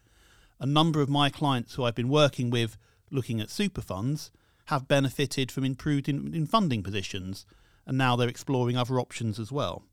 A 0.59 0.65
number 0.65 1.01
of 1.01 1.09
my 1.09 1.29
clients 1.29 1.75
who 1.75 1.83
I've 1.83 1.95
been 1.95 2.09
working 2.09 2.49
with 2.49 2.77
looking 3.11 3.41
at 3.41 3.49
super 3.49 3.81
funds 3.81 4.31
have 4.65 4.87
benefited 4.87 5.51
from 5.51 5.63
improved 5.63 6.09
in, 6.09 6.33
in 6.33 6.47
funding 6.47 6.81
positions, 6.81 7.45
and 7.85 7.97
now 7.97 8.15
they're 8.15 8.29
exploring 8.29 8.77
other 8.77 8.99
options 8.99 9.39
as 9.39 9.51
well. 9.51 9.83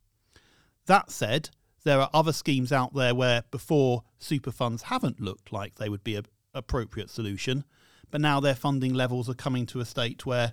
That 0.86 1.10
said, 1.10 1.50
there 1.84 2.00
are 2.00 2.10
other 2.12 2.32
schemes 2.32 2.72
out 2.72 2.94
there 2.94 3.14
where 3.14 3.44
before 3.50 4.04
super 4.18 4.52
funds 4.52 4.84
haven't 4.84 5.20
looked 5.20 5.52
like 5.52 5.76
they 5.76 5.88
would 5.88 6.04
be 6.04 6.16
an 6.16 6.26
appropriate 6.54 7.10
solution, 7.10 7.64
but 8.10 8.20
now 8.20 8.40
their 8.40 8.54
funding 8.54 8.94
levels 8.94 9.28
are 9.28 9.34
coming 9.34 9.66
to 9.66 9.80
a 9.80 9.84
state 9.84 10.24
where 10.26 10.52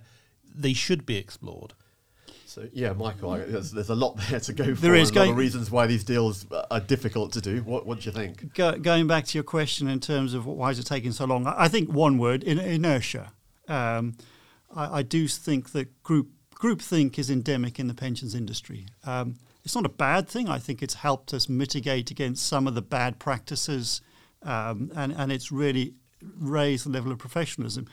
they 0.54 0.72
should 0.72 1.06
be 1.06 1.16
explored. 1.16 1.74
So 2.46 2.68
yeah, 2.72 2.92
Michael, 2.94 3.30
I, 3.30 3.38
there's, 3.38 3.70
there's, 3.70 3.90
a 3.90 3.94
lot 3.94 4.16
there 4.28 4.40
to 4.40 4.52
go 4.52 4.74
for. 4.74 4.80
There 4.80 4.96
is 4.96 5.10
a 5.10 5.14
lot 5.14 5.28
of 5.28 5.36
reasons 5.36 5.70
why 5.70 5.86
these 5.86 6.02
deals 6.02 6.46
are 6.70 6.80
difficult 6.80 7.32
to 7.34 7.40
do. 7.40 7.62
What, 7.62 7.86
what 7.86 8.00
do 8.00 8.06
you 8.06 8.12
think? 8.12 8.54
Go, 8.54 8.76
going 8.76 9.06
back 9.06 9.24
to 9.26 9.38
your 9.38 9.44
question 9.44 9.86
in 9.86 10.00
terms 10.00 10.34
of 10.34 10.46
why 10.46 10.70
is 10.70 10.80
it 10.80 10.86
taking 10.86 11.12
so 11.12 11.26
long, 11.26 11.46
I 11.46 11.68
think 11.68 11.92
one 11.92 12.18
word: 12.18 12.42
in, 12.42 12.58
inertia. 12.58 13.32
Um, 13.68 14.16
I, 14.74 14.98
I, 14.98 15.02
do 15.02 15.28
think 15.28 15.70
that 15.72 16.02
group 16.02 16.30
groupthink 16.56 17.20
is 17.20 17.30
endemic 17.30 17.78
in 17.78 17.86
the 17.86 17.94
pensions 17.94 18.34
industry. 18.34 18.86
Um, 19.04 19.36
it's 19.70 19.76
not 19.76 19.86
a 19.86 19.88
bad 19.88 20.28
thing. 20.28 20.48
I 20.48 20.58
think 20.58 20.82
it's 20.82 20.94
helped 20.94 21.32
us 21.32 21.48
mitigate 21.48 22.10
against 22.10 22.44
some 22.44 22.66
of 22.66 22.74
the 22.74 22.82
bad 22.82 23.20
practices, 23.20 24.00
um, 24.42 24.90
and 24.96 25.12
and 25.12 25.30
it's 25.30 25.52
really 25.52 25.94
raised 26.20 26.86
the 26.86 26.90
level 26.90 27.12
of 27.12 27.18
professionalism. 27.18 27.86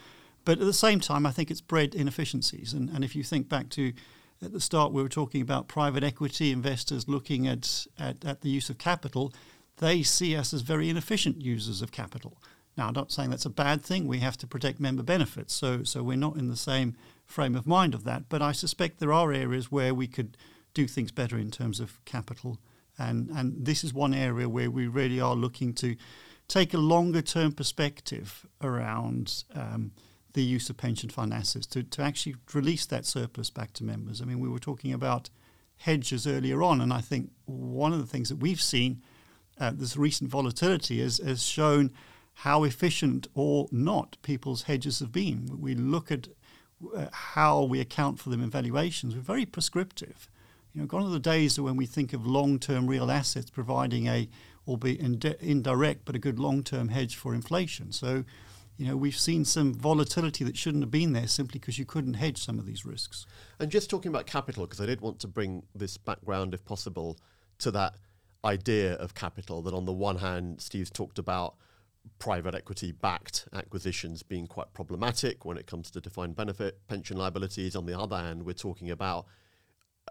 But 0.43 0.53
at 0.53 0.65
the 0.65 0.73
same 0.73 0.99
time, 0.99 1.27
I 1.27 1.31
think 1.31 1.51
it's 1.51 1.61
bred 1.61 1.93
inefficiencies. 1.93 2.73
And 2.73 2.89
and 2.89 3.03
if 3.03 3.15
you 3.15 3.21
think 3.21 3.47
back 3.47 3.69
to 3.69 3.93
at 4.41 4.53
the 4.53 4.59
start, 4.59 4.91
we 4.91 5.03
were 5.03 5.09
talking 5.09 5.39
about 5.39 5.67
private 5.67 6.03
equity 6.03 6.51
investors 6.51 7.07
looking 7.07 7.47
at, 7.47 7.85
at, 7.99 8.25
at 8.25 8.41
the 8.41 8.49
use 8.49 8.71
of 8.71 8.79
capital. 8.79 9.31
they 9.77 10.01
see 10.01 10.35
us 10.35 10.55
as 10.55 10.61
very 10.61 10.89
inefficient 10.89 11.43
users 11.43 11.83
of 11.83 11.91
capital. 11.91 12.41
Now, 12.75 12.87
I'm 12.87 12.93
not 12.93 13.11
saying 13.11 13.29
that's 13.29 13.45
a 13.45 13.51
bad 13.51 13.83
thing. 13.83 14.07
We 14.07 14.19
have 14.19 14.37
to 14.37 14.47
protect 14.47 14.79
member 14.79 15.03
benefits, 15.03 15.53
so 15.53 15.83
so 15.83 16.01
we're 16.01 16.17
not 16.17 16.37
in 16.37 16.47
the 16.47 16.57
same 16.71 16.95
frame 17.27 17.55
of 17.55 17.67
mind 17.67 17.93
of 17.93 18.03
that. 18.05 18.29
But 18.29 18.41
I 18.41 18.51
suspect 18.51 18.97
there 18.97 19.13
are 19.13 19.31
areas 19.31 19.71
where 19.71 19.93
we 19.93 20.07
could 20.07 20.37
do 20.81 20.87
things 20.87 21.11
better 21.11 21.37
in 21.37 21.51
terms 21.51 21.79
of 21.79 22.03
capital, 22.05 22.57
and 22.97 23.29
and 23.31 23.65
this 23.65 23.83
is 23.83 23.93
one 23.93 24.13
area 24.13 24.47
where 24.47 24.71
we 24.71 24.87
really 24.87 25.19
are 25.19 25.35
looking 25.35 25.73
to 25.73 25.95
take 26.47 26.73
a 26.73 26.77
longer 26.93 27.21
term 27.21 27.51
perspective 27.51 28.45
around. 28.61 29.43
Um, 29.53 29.91
the 30.33 30.43
use 30.43 30.69
of 30.69 30.77
pension 30.77 31.09
fund 31.09 31.33
assets 31.33 31.65
to, 31.65 31.81
to 31.81 32.03
actually 32.03 32.35
release 32.53 32.85
that 32.85 33.07
surplus 33.07 33.49
back 33.49 33.73
to 33.73 33.83
members. 33.83 34.21
I 34.21 34.25
mean, 34.25 34.39
we 34.39 34.47
were 34.47 34.59
talking 34.59 34.93
about 34.93 35.31
hedges 35.77 36.27
earlier 36.27 36.61
on, 36.61 36.79
and 36.79 36.93
I 36.93 37.01
think 37.01 37.31
one 37.45 37.91
of 37.91 37.99
the 37.99 38.05
things 38.05 38.29
that 38.29 38.35
we've 38.35 38.61
seen, 38.61 39.01
uh, 39.59 39.71
this 39.73 39.97
recent 39.97 40.29
volatility, 40.29 41.01
has, 41.01 41.17
has 41.17 41.41
shown 41.41 41.91
how 42.45 42.63
efficient 42.63 43.27
or 43.33 43.67
not 43.71 44.17
people's 44.21 44.63
hedges 44.63 44.99
have 44.99 45.11
been. 45.11 45.59
We 45.59 45.73
look 45.73 46.11
at 46.11 46.27
uh, 46.95 47.07
how 47.11 47.63
we 47.63 47.79
account 47.79 48.19
for 48.19 48.29
them 48.29 48.43
in 48.43 48.51
valuations. 48.51 49.15
We're 49.15 49.21
very 49.21 49.45
prescriptive. 49.45 50.29
You 50.77 50.83
know, 50.83 50.87
gone 50.87 51.01
are 51.01 51.09
the 51.09 51.19
days 51.19 51.59
when 51.59 51.75
we 51.75 51.87
think 51.87 52.13
of 52.13 52.27
long-term 52.27 52.85
real 52.85 53.09
assets 53.09 53.49
providing 53.49 54.05
a, 54.05 54.29
albeit 54.67 54.99
indirect, 55.41 56.05
but 56.05 56.15
a 56.15 56.19
good 56.19 56.37
long-term 56.37 56.89
hedge 56.89 57.15
for 57.15 57.33
inflation. 57.33 57.91
So, 57.91 58.25
you 58.77 58.85
know, 58.85 58.95
we've 58.95 59.17
seen 59.17 59.43
some 59.43 59.73
volatility 59.73 60.43
that 60.43 60.55
shouldn't 60.55 60.83
have 60.83 60.91
been 60.91 61.13
there 61.13 61.25
simply 61.25 61.57
because 61.59 61.79
you 61.79 61.85
couldn't 61.85 62.13
hedge 62.13 62.37
some 62.37 62.59
of 62.59 62.67
these 62.67 62.85
risks. 62.85 63.25
And 63.57 63.71
just 63.71 63.89
talking 63.89 64.09
about 64.09 64.27
capital, 64.27 64.67
because 64.67 64.79
I 64.79 64.85
did 64.85 65.01
want 65.01 65.19
to 65.21 65.27
bring 65.27 65.63
this 65.73 65.97
background, 65.97 66.53
if 66.53 66.63
possible, 66.63 67.17
to 67.57 67.71
that 67.71 67.95
idea 68.45 68.93
of 68.97 69.15
capital. 69.15 69.63
That 69.63 69.73
on 69.73 69.85
the 69.85 69.93
one 69.93 70.17
hand, 70.17 70.61
Steve's 70.61 70.91
talked 70.91 71.17
about 71.17 71.55
private 72.19 72.53
equity 72.53 72.91
backed 72.91 73.47
acquisitions 73.51 74.21
being 74.21 74.45
quite 74.45 74.73
problematic 74.73 75.43
when 75.43 75.57
it 75.57 75.65
comes 75.65 75.89
to 75.89 76.01
defined 76.01 76.35
benefit 76.35 76.87
pension 76.87 77.17
liabilities. 77.17 77.75
On 77.75 77.87
the 77.87 77.99
other 77.99 78.17
hand, 78.17 78.43
we're 78.43 78.53
talking 78.53 78.91
about 78.91 79.25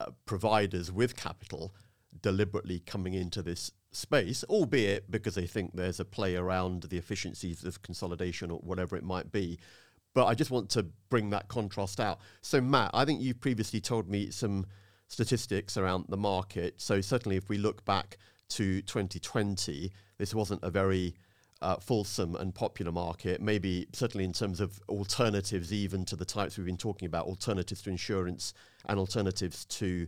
uh, 0.00 0.10
providers 0.24 0.92
with 0.92 1.16
capital 1.16 1.74
deliberately 2.22 2.80
coming 2.80 3.14
into 3.14 3.42
this 3.42 3.70
space, 3.92 4.44
albeit 4.44 5.10
because 5.10 5.34
they 5.34 5.46
think 5.46 5.72
there's 5.74 6.00
a 6.00 6.04
play 6.04 6.36
around 6.36 6.84
the 6.84 6.98
efficiencies 6.98 7.64
of 7.64 7.82
consolidation 7.82 8.50
or 8.50 8.58
whatever 8.58 8.96
it 8.96 9.04
might 9.04 9.32
be. 9.32 9.58
But 10.14 10.26
I 10.26 10.34
just 10.34 10.50
want 10.50 10.70
to 10.70 10.86
bring 11.10 11.30
that 11.30 11.48
contrast 11.48 12.00
out. 12.00 12.20
So, 12.40 12.60
Matt, 12.60 12.90
I 12.94 13.04
think 13.04 13.20
you've 13.20 13.40
previously 13.40 13.80
told 13.80 14.08
me 14.08 14.30
some 14.30 14.66
statistics 15.08 15.76
around 15.76 16.06
the 16.08 16.16
market. 16.16 16.80
So, 16.80 17.00
certainly, 17.00 17.36
if 17.36 17.48
we 17.48 17.58
look 17.58 17.84
back 17.84 18.16
to 18.50 18.80
2020, 18.82 19.92
this 20.18 20.34
wasn't 20.34 20.62
a 20.62 20.70
very 20.70 21.14
uh, 21.62 21.76
fulsome 21.76 22.36
and 22.36 22.54
popular 22.54 22.92
market, 22.92 23.40
maybe 23.40 23.86
certainly 23.92 24.24
in 24.24 24.32
terms 24.32 24.60
of 24.60 24.80
alternatives, 24.88 25.72
even 25.72 26.04
to 26.04 26.16
the 26.16 26.24
types 26.24 26.56
we've 26.56 26.66
been 26.66 26.76
talking 26.76 27.06
about, 27.06 27.26
alternatives 27.26 27.82
to 27.82 27.90
insurance 27.90 28.52
and 28.86 28.98
alternatives 28.98 29.64
to 29.64 30.06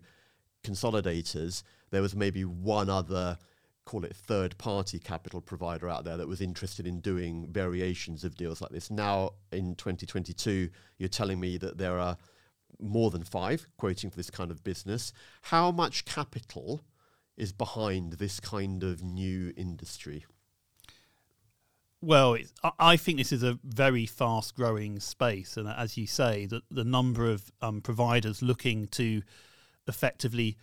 consolidators. 0.62 1.62
There 1.90 2.02
was 2.02 2.14
maybe 2.14 2.45
one 2.45 2.90
other, 2.90 3.38
call 3.87 4.05
it 4.05 4.14
third 4.14 4.59
party 4.59 4.99
capital 4.99 5.40
provider 5.40 5.88
out 5.88 6.05
there 6.05 6.19
that 6.19 6.28
was 6.28 6.43
interested 6.43 6.87
in 6.87 7.00
doing 7.00 7.49
variations 7.50 8.25
of 8.25 8.35
deals 8.37 8.61
like 8.61 8.71
this. 8.71 8.90
Now 8.90 9.31
in 9.50 9.75
2022, 9.75 10.69
you're 10.99 11.09
telling 11.09 11.40
me 11.40 11.57
that 11.59 11.78
there 11.78 11.99
are 11.99 12.17
more 12.78 13.11
than 13.11 13.25
five 13.25 13.67
quoting 13.78 14.11
for 14.11 14.17
this 14.17 14.31
kind 14.31 14.50
of 14.50 14.62
business. 14.62 15.12
How 15.43 15.71
much 15.71 16.05
capital 16.05 16.83
is 17.37 17.52
behind 17.52 18.15
this 18.15 18.39
kind 18.39 18.82
of 18.82 19.02
new 19.02 19.54
industry? 19.56 20.26
Well, 22.00 22.37
I 22.78 22.97
think 22.97 23.19
this 23.19 23.32
is 23.32 23.43
a 23.43 23.58
very 23.65 24.06
fast 24.06 24.54
growing 24.54 25.00
space. 25.00 25.56
And 25.56 25.69
as 25.69 25.97
you 25.97 26.06
say, 26.06 26.47
the, 26.47 26.63
the 26.71 26.84
number 26.84 27.28
of 27.28 27.50
um, 27.61 27.80
providers 27.80 28.41
looking 28.41 28.87
to 28.89 29.23
effectively 29.89 30.56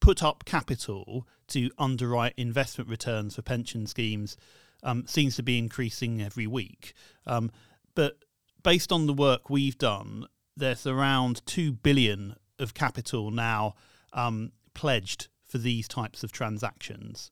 put 0.00 0.22
up 0.22 0.44
capital 0.44 1.26
to 1.48 1.70
underwrite 1.78 2.34
investment 2.36 2.90
returns 2.90 3.36
for 3.36 3.42
pension 3.42 3.86
schemes 3.86 4.36
um, 4.82 5.06
seems 5.06 5.34
to 5.36 5.42
be 5.42 5.58
increasing 5.58 6.20
every 6.20 6.46
week. 6.46 6.92
Um, 7.26 7.50
but 7.94 8.18
based 8.62 8.92
on 8.92 9.06
the 9.06 9.14
work 9.14 9.48
we've 9.48 9.78
done, 9.78 10.26
there's 10.56 10.86
around 10.86 11.44
2 11.46 11.72
billion 11.72 12.36
of 12.58 12.74
capital 12.74 13.30
now 13.30 13.74
um, 14.12 14.52
pledged 14.74 15.28
for 15.46 15.56
these 15.58 15.88
types 15.88 16.22
of 16.22 16.32
transactions. 16.32 17.30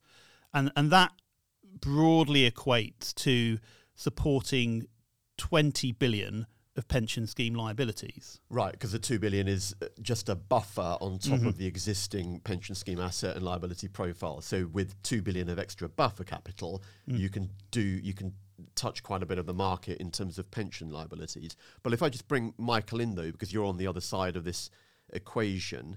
And, 0.55 0.73
and 0.75 0.91
that 0.91 1.13
broadly 1.81 2.51
equates 2.51 3.15
to 3.17 3.59
supporting 3.95 4.87
20 5.39 5.93
billion 5.93 6.47
of 6.77 6.87
pension 6.89 7.27
scheme 7.27 7.55
liabilities. 7.55 8.41
Right, 8.51 8.73
because 8.73 8.93
the 8.93 8.99
2 8.99 9.19
billion 9.19 9.49
is 9.49 9.75
uh, 9.83 9.87
just 10.03 10.29
a 10.29 10.35
buffer 10.35 10.97
on 11.01 11.19
top 11.19 11.39
mm-hmm. 11.39 11.47
of 11.47 11.57
the 11.57 11.67
existing 11.67 12.41
pension 12.41 12.75
scheme 12.75 13.01
asset 13.01 13.37
and 13.37 13.45
liability 13.45 13.89
profile. 13.89 14.41
So 14.41 14.69
with 14.73 15.01
2 15.03 15.23
billion 15.23 15.49
of 15.49 15.59
extra 15.59 15.89
buffer 15.89 16.25
capital, 16.25 16.83
mm. 17.09 17.19
you 17.19 17.31
can 17.31 17.51
do 17.71 17.81
you 17.81 18.13
can 18.13 18.35
touch 18.75 19.03
quite 19.03 19.23
a 19.23 19.27
bit 19.27 19.39
of 19.39 19.47
the 19.47 19.55
market 19.55 19.99
in 19.99 20.11
terms 20.11 20.39
of 20.39 20.51
pension 20.51 20.91
liabilities. 20.91 21.57
But 21.83 21.93
if 21.93 22.03
I 22.03 22.09
just 22.09 22.29
bring 22.29 22.55
Michael 22.59 23.01
in 23.01 23.15
though 23.15 23.31
because 23.33 23.53
you're 23.53 23.65
on 23.67 23.79
the 23.79 23.87
other 23.87 24.01
side 24.01 24.37
of 24.37 24.45
this 24.45 24.71
equation, 25.13 25.97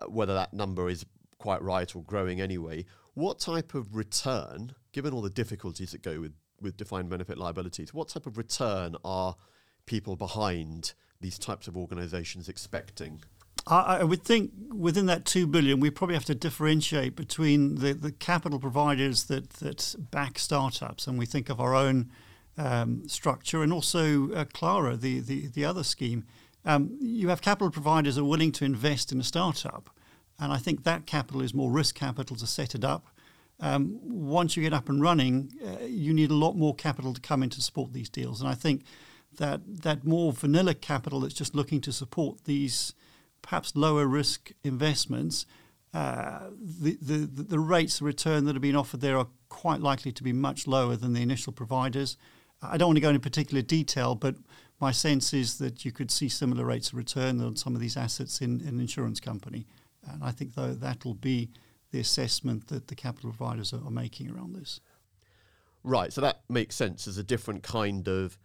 uh, 0.00 0.06
whether 0.06 0.34
that 0.34 0.52
number 0.54 0.88
is 0.88 1.04
quite 1.38 1.62
right 1.62 1.94
or 1.94 2.02
growing 2.02 2.40
anyway, 2.40 2.86
what 3.14 3.38
type 3.38 3.74
of 3.74 3.94
return 3.94 4.74
given 4.96 5.12
all 5.12 5.20
the 5.20 5.28
difficulties 5.28 5.90
that 5.90 6.00
go 6.00 6.18
with, 6.18 6.32
with 6.58 6.74
defined 6.78 7.10
benefit 7.10 7.36
liabilities, 7.36 7.92
what 7.92 8.08
type 8.08 8.24
of 8.24 8.38
return 8.38 8.96
are 9.04 9.36
people 9.84 10.16
behind 10.16 10.94
these 11.20 11.38
types 11.38 11.68
of 11.68 11.76
organizations 11.76 12.48
expecting? 12.48 13.22
I, 13.66 13.98
I 13.98 14.04
would 14.04 14.22
think 14.22 14.52
within 14.72 15.04
that 15.04 15.26
two 15.26 15.46
billion, 15.46 15.80
we 15.80 15.90
probably 15.90 16.14
have 16.14 16.24
to 16.24 16.34
differentiate 16.34 17.14
between 17.14 17.74
the, 17.74 17.92
the 17.92 18.10
capital 18.10 18.58
providers 18.58 19.24
that, 19.24 19.50
that 19.60 19.94
back 20.10 20.38
startups, 20.38 21.06
and 21.06 21.18
we 21.18 21.26
think 21.26 21.50
of 21.50 21.60
our 21.60 21.74
own 21.74 22.10
um, 22.56 23.06
structure, 23.06 23.62
and 23.62 23.74
also 23.74 24.32
uh, 24.32 24.46
Clara, 24.46 24.96
the, 24.96 25.20
the, 25.20 25.48
the 25.48 25.66
other 25.66 25.84
scheme. 25.84 26.24
Um, 26.64 26.96
you 27.02 27.28
have 27.28 27.42
capital 27.42 27.70
providers 27.70 28.16
are 28.16 28.24
willing 28.24 28.52
to 28.52 28.64
invest 28.64 29.12
in 29.12 29.20
a 29.20 29.24
startup, 29.24 29.90
and 30.38 30.54
I 30.54 30.56
think 30.56 30.84
that 30.84 31.04
capital 31.04 31.42
is 31.42 31.52
more 31.52 31.70
risk 31.70 31.96
capital 31.96 32.34
to 32.36 32.46
set 32.46 32.74
it 32.74 32.82
up 32.82 33.08
um, 33.60 33.98
once 34.02 34.56
you 34.56 34.62
get 34.62 34.72
up 34.72 34.88
and 34.88 35.00
running, 35.00 35.52
uh, 35.64 35.84
you 35.84 36.12
need 36.12 36.30
a 36.30 36.34
lot 36.34 36.56
more 36.56 36.74
capital 36.74 37.14
to 37.14 37.20
come 37.20 37.42
in 37.42 37.50
to 37.50 37.62
support 37.62 37.92
these 37.92 38.08
deals. 38.08 38.40
And 38.40 38.50
I 38.50 38.54
think 38.54 38.82
that 39.36 39.60
that 39.82 40.04
more 40.04 40.32
vanilla 40.32 40.74
capital 40.74 41.20
that's 41.20 41.34
just 41.34 41.54
looking 41.54 41.80
to 41.82 41.92
support 41.92 42.44
these 42.44 42.94
perhaps 43.42 43.76
lower 43.76 44.06
risk 44.06 44.50
investments, 44.64 45.46
uh, 45.94 46.50
the, 46.60 46.98
the, 47.00 47.44
the 47.44 47.58
rates 47.58 48.00
of 48.00 48.06
return 48.06 48.44
that 48.44 48.56
are 48.56 48.60
being 48.60 48.76
offered 48.76 49.00
there 49.00 49.16
are 49.16 49.28
quite 49.48 49.80
likely 49.80 50.12
to 50.12 50.22
be 50.22 50.32
much 50.32 50.66
lower 50.66 50.96
than 50.96 51.12
the 51.12 51.22
initial 51.22 51.52
providers. 51.52 52.16
I 52.60 52.76
don't 52.76 52.88
want 52.88 52.96
to 52.96 53.02
go 53.02 53.08
into 53.08 53.20
particular 53.20 53.62
detail, 53.62 54.14
but 54.14 54.34
my 54.80 54.90
sense 54.90 55.32
is 55.32 55.58
that 55.58 55.84
you 55.84 55.92
could 55.92 56.10
see 56.10 56.28
similar 56.28 56.64
rates 56.64 56.88
of 56.88 56.94
return 56.94 57.40
on 57.40 57.56
some 57.56 57.74
of 57.74 57.80
these 57.80 57.96
assets 57.96 58.40
in, 58.40 58.60
in 58.60 58.68
an 58.68 58.80
insurance 58.80 59.20
company. 59.20 59.66
And 60.10 60.22
I 60.22 60.32
think 60.32 60.54
though 60.54 60.74
that'll 60.74 61.14
be 61.14 61.50
the 61.96 62.00
assessment 62.00 62.68
that 62.68 62.88
the 62.88 62.94
capital 62.94 63.30
providers 63.30 63.72
are, 63.72 63.82
are 63.82 63.90
making 63.90 64.30
around 64.30 64.54
this. 64.54 64.80
Right, 65.82 66.12
so 66.12 66.20
that 66.20 66.42
makes 66.46 66.76
sense. 66.76 67.06
There's 67.06 67.16
a 67.16 67.24
different 67.24 67.62
kind 67.62 68.06
of 68.06 68.36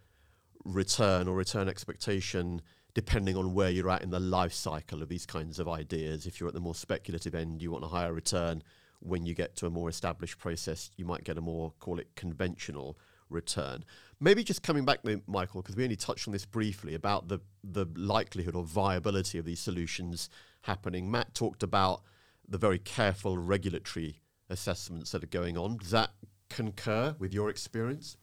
return 0.64 1.28
or 1.28 1.36
return 1.36 1.68
expectation 1.68 2.62
depending 2.94 3.36
on 3.36 3.52
where 3.52 3.70
you're 3.70 3.90
at 3.90 4.02
in 4.02 4.10
the 4.10 4.20
life 4.20 4.52
cycle 4.52 5.02
of 5.02 5.08
these 5.08 5.26
kinds 5.26 5.58
of 5.58 5.68
ideas. 5.68 6.26
If 6.26 6.40
you're 6.40 6.48
at 6.48 6.54
the 6.54 6.60
more 6.60 6.74
speculative 6.74 7.34
end, 7.34 7.60
you 7.60 7.70
want 7.70 7.84
a 7.84 7.88
higher 7.88 8.12
return. 8.12 8.62
When 9.00 9.26
you 9.26 9.34
get 9.34 9.56
to 9.56 9.66
a 9.66 9.70
more 9.70 9.88
established 9.88 10.38
process, 10.38 10.90
you 10.96 11.04
might 11.04 11.24
get 11.24 11.36
a 11.36 11.40
more, 11.40 11.72
call 11.78 11.98
it 11.98 12.08
conventional 12.16 12.98
return. 13.28 13.84
Maybe 14.20 14.44
just 14.44 14.62
coming 14.62 14.84
back, 14.84 15.00
Michael, 15.26 15.62
because 15.62 15.76
we 15.76 15.84
only 15.84 15.96
touched 15.96 16.28
on 16.28 16.32
this 16.32 16.44
briefly 16.46 16.94
about 16.94 17.28
the, 17.28 17.40
the 17.64 17.86
likelihood 17.96 18.54
or 18.54 18.62
viability 18.62 19.38
of 19.38 19.44
these 19.44 19.60
solutions 19.60 20.30
happening. 20.62 21.10
Matt 21.10 21.34
talked 21.34 21.62
about 21.62 22.02
the 22.48 22.58
very 22.58 22.78
careful 22.78 23.38
regulatory 23.38 24.20
assessments 24.48 25.12
that 25.12 25.22
are 25.22 25.28
going 25.28 25.56
on. 25.56 25.78
Does 25.78 25.90
that 25.90 26.10
concur 26.48 27.16
with 27.18 27.32
your 27.32 27.48
experience? 27.48 28.16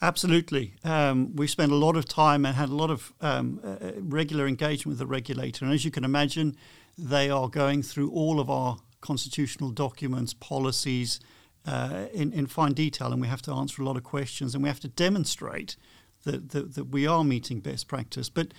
Absolutely. 0.00 0.74
Um, 0.84 1.36
we 1.36 1.46
spent 1.46 1.70
a 1.70 1.76
lot 1.76 1.96
of 1.96 2.06
time 2.06 2.44
and 2.44 2.56
had 2.56 2.70
a 2.70 2.74
lot 2.74 2.90
of 2.90 3.12
um, 3.20 3.60
uh, 3.62 3.68
uh, 3.68 3.92
regular 3.98 4.46
engagement 4.46 4.86
with 4.86 4.98
the 4.98 5.06
regulator. 5.06 5.64
And 5.64 5.74
as 5.74 5.84
you 5.84 5.90
can 5.90 6.04
imagine, 6.04 6.56
they 6.96 7.30
are 7.30 7.48
going 7.48 7.82
through 7.82 8.10
all 8.10 8.40
of 8.40 8.50
our 8.50 8.78
constitutional 9.00 9.70
documents, 9.70 10.32
policies 10.32 11.20
uh, 11.66 12.06
in, 12.12 12.32
in 12.32 12.46
fine 12.46 12.72
detail. 12.72 13.12
And 13.12 13.20
we 13.20 13.28
have 13.28 13.42
to 13.42 13.52
answer 13.52 13.82
a 13.82 13.84
lot 13.84 13.96
of 13.96 14.02
questions 14.02 14.54
and 14.54 14.62
we 14.62 14.68
have 14.68 14.80
to 14.80 14.88
demonstrate 14.88 15.76
that, 16.24 16.50
that, 16.50 16.74
that 16.74 16.84
we 16.84 17.06
are 17.06 17.22
meeting 17.22 17.60
best 17.60 17.86
practice. 17.86 18.28
But 18.28 18.54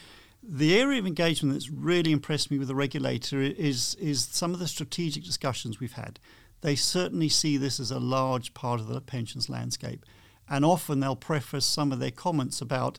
the 0.48 0.80
area 0.80 1.00
of 1.00 1.08
engagement 1.08 1.54
that's 1.54 1.70
really 1.70 2.12
impressed 2.12 2.52
me 2.52 2.60
with 2.60 2.68
the 2.68 2.76
regulator 2.76 3.42
is 3.42 3.96
is 3.96 4.26
some 4.26 4.54
of 4.54 4.60
the 4.60 4.68
strategic 4.68 5.24
discussions 5.24 5.80
we've 5.80 5.94
had. 5.94 6.20
they 6.62 6.76
certainly 6.76 7.30
see 7.30 7.58
this 7.58 7.80
as 7.80 7.92
a 7.92 8.00
large 8.00 8.54
part 8.54 8.80
of 8.80 8.88
the 8.88 9.02
pensions 9.02 9.50
landscape. 9.50 10.06
And 10.50 10.66
often 10.66 11.00
they'll 11.00 11.16
preface 11.16 11.66
some 11.66 11.92
of 11.92 12.00
their 12.00 12.12
comments 12.12 12.62
about 12.62 12.98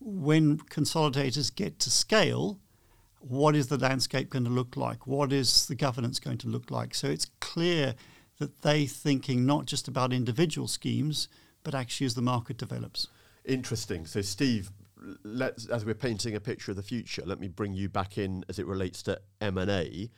when 0.00 0.58
consolidators 0.58 1.54
get 1.54 1.78
to 1.80 1.90
scale, 1.90 2.60
what 3.20 3.56
is 3.56 3.68
the 3.68 3.78
landscape 3.78 4.30
going 4.30 4.44
to 4.44 4.50
look 4.50 4.76
like? 4.76 5.06
What 5.06 5.32
is 5.32 5.66
the 5.66 5.74
governance 5.74 6.18
going 6.20 6.38
to 6.38 6.48
look 6.48 6.70
like? 6.70 6.94
So 6.94 7.08
it's 7.08 7.30
clear 7.40 7.94
that 8.38 8.62
they're 8.62 8.86
thinking 8.86 9.46
not 9.46 9.66
just 9.66 9.88
about 9.88 10.12
individual 10.12 10.68
schemes, 10.68 11.28
but 11.62 11.74
actually 11.74 12.06
as 12.06 12.14
the 12.14 12.22
market 12.22 12.58
develops. 12.58 13.08
Interesting. 13.44 14.06
So, 14.06 14.20
Steve, 14.22 14.70
let's, 15.24 15.66
as 15.66 15.84
we're 15.84 15.94
painting 15.94 16.34
a 16.34 16.40
picture 16.40 16.70
of 16.72 16.76
the 16.76 16.82
future, 16.82 17.22
let 17.24 17.40
me 17.40 17.48
bring 17.48 17.74
you 17.74 17.88
back 17.88 18.18
in 18.18 18.44
as 18.48 18.58
it 18.58 18.66
relates 18.66 19.02
to 19.04 19.20
M 19.40 19.58
and 19.58 19.70
A. 19.70 20.10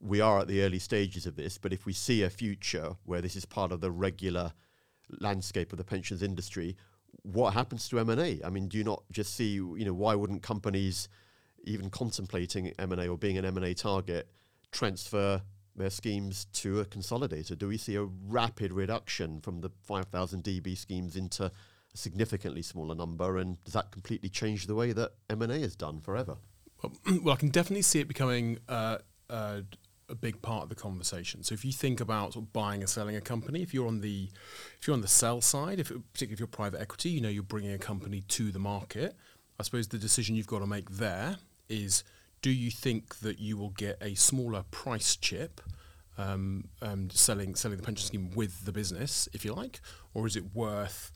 We 0.00 0.20
are 0.20 0.40
at 0.40 0.48
the 0.48 0.62
early 0.62 0.78
stages 0.78 1.26
of 1.26 1.36
this, 1.36 1.58
but 1.58 1.72
if 1.72 1.84
we 1.84 1.92
see 1.92 2.22
a 2.22 2.30
future 2.30 2.96
where 3.04 3.20
this 3.20 3.36
is 3.36 3.44
part 3.44 3.72
of 3.72 3.80
the 3.80 3.90
regular 3.90 4.52
landscape 5.20 5.72
of 5.72 5.78
the 5.78 5.84
pensions 5.84 6.22
industry, 6.22 6.76
what 7.22 7.54
happens 7.54 7.88
to 7.88 7.98
M 7.98 8.10
and 8.10 8.20
A? 8.20 8.40
I 8.44 8.50
mean, 8.50 8.68
do 8.68 8.78
you 8.78 8.84
not 8.84 9.02
just 9.10 9.34
see, 9.34 9.54
you 9.54 9.84
know, 9.84 9.94
why 9.94 10.14
wouldn't 10.14 10.42
companies 10.42 11.08
even 11.64 11.90
contemplating 11.90 12.72
M 12.78 12.92
and 12.92 13.00
A 13.00 13.08
or 13.08 13.18
being 13.18 13.38
an 13.38 13.44
M 13.44 13.56
and 13.56 13.66
A 13.66 13.74
target 13.74 14.28
transfer 14.70 15.42
their 15.74 15.90
schemes 15.90 16.46
to 16.52 16.80
a 16.80 16.84
consolidator? 16.84 17.58
Do 17.58 17.68
we 17.68 17.78
see 17.78 17.96
a 17.96 18.04
rapid 18.04 18.72
reduction 18.72 19.40
from 19.40 19.60
the 19.60 19.70
5,000 19.82 20.44
DB 20.44 20.76
schemes 20.76 21.16
into 21.16 21.50
a 21.92 21.96
significantly 21.96 22.62
smaller 22.62 22.94
number? 22.94 23.38
And 23.38 23.62
does 23.64 23.74
that 23.74 23.90
completely 23.90 24.28
change 24.28 24.66
the 24.66 24.74
way 24.74 24.92
that 24.92 25.12
M&A 25.30 25.54
is 25.54 25.76
done 25.76 26.00
forever? 26.00 26.36
Well, 26.82 26.92
well 27.22 27.34
I 27.34 27.36
can 27.36 27.50
definitely 27.50 27.82
see 27.82 28.00
it 28.00 28.08
becoming 28.08 28.58
uh, 28.68 28.98
uh, 29.30 29.60
a 30.08 30.14
big 30.14 30.40
part 30.42 30.64
of 30.64 30.68
the 30.68 30.74
conversation. 30.74 31.42
So 31.42 31.52
if 31.52 31.64
you 31.64 31.72
think 31.72 32.00
about 32.00 32.34
sort 32.34 32.46
of 32.46 32.52
buying 32.52 32.82
or 32.82 32.86
selling 32.86 33.16
a 33.16 33.20
company, 33.20 33.62
if 33.62 33.74
you're 33.74 33.86
on 33.86 34.00
the 34.00 34.28
if 34.80 34.86
you're 34.86 34.94
on 34.94 35.02
the 35.02 35.08
sell 35.08 35.40
side, 35.40 35.80
if 35.80 35.88
particularly 35.88 36.32
if 36.32 36.40
you're 36.40 36.46
private 36.46 36.80
equity, 36.80 37.10
you 37.10 37.20
know 37.20 37.28
you're 37.28 37.42
bringing 37.42 37.72
a 37.72 37.78
company 37.78 38.22
to 38.28 38.50
the 38.50 38.58
market. 38.58 39.16
I 39.60 39.62
suppose 39.64 39.88
the 39.88 39.98
decision 39.98 40.36
you've 40.36 40.46
got 40.46 40.60
to 40.60 40.66
make 40.66 40.90
there 40.90 41.38
is 41.68 42.04
do 42.40 42.50
you 42.50 42.70
think 42.70 43.18
that 43.18 43.38
you 43.40 43.56
will 43.56 43.70
get 43.70 43.98
a 44.00 44.14
smaller 44.14 44.64
price 44.70 45.16
chip 45.16 45.60
um, 46.16 46.68
um, 46.82 47.10
selling 47.10 47.54
selling 47.54 47.76
the 47.76 47.82
pension 47.82 48.06
scheme 48.06 48.30
with 48.34 48.64
the 48.64 48.72
business, 48.72 49.28
if 49.32 49.44
you 49.44 49.52
like, 49.52 49.80
or 50.14 50.26
is 50.26 50.36
it 50.36 50.54
worth 50.54 51.12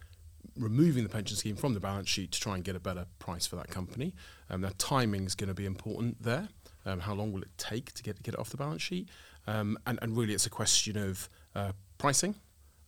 removing 0.57 1.03
the 1.03 1.09
pension 1.09 1.37
scheme 1.37 1.57
from 1.57 1.75
the 1.75 1.81
balance 1.81 2.09
sheet 2.09 2.33
to 2.33 2.41
try 2.41 2.55
and 2.55 2.65
get 2.65 2.77
a 2.77 2.81
better 2.81 3.07
price 3.19 3.47
for 3.47 3.57
that 3.57 3.69
company? 3.69 4.15
Um, 4.51 4.67
timing 4.79 5.25
is 5.25 5.35
going 5.35 5.49
to 5.49 5.55
be 5.55 5.67
important 5.67 6.23
there. 6.23 6.49
Um, 6.85 7.01
how 7.01 7.15
long 7.15 7.33
will 7.33 7.43
it 7.43 7.57
take 7.57 7.93
to 7.93 8.03
get 8.03 8.23
get 8.23 8.35
it 8.35 8.41
off 8.41 8.51
the 8.51 8.57
balance 8.57 8.83
sheet? 8.83 9.09
Um, 9.47 9.79
and, 9.87 9.99
and 10.03 10.17
really, 10.17 10.35
it's 10.35 10.47
a 10.47 10.51
question 10.51 10.97
of 10.97 11.29
uh, 11.55 11.73
pricing. 11.99 12.35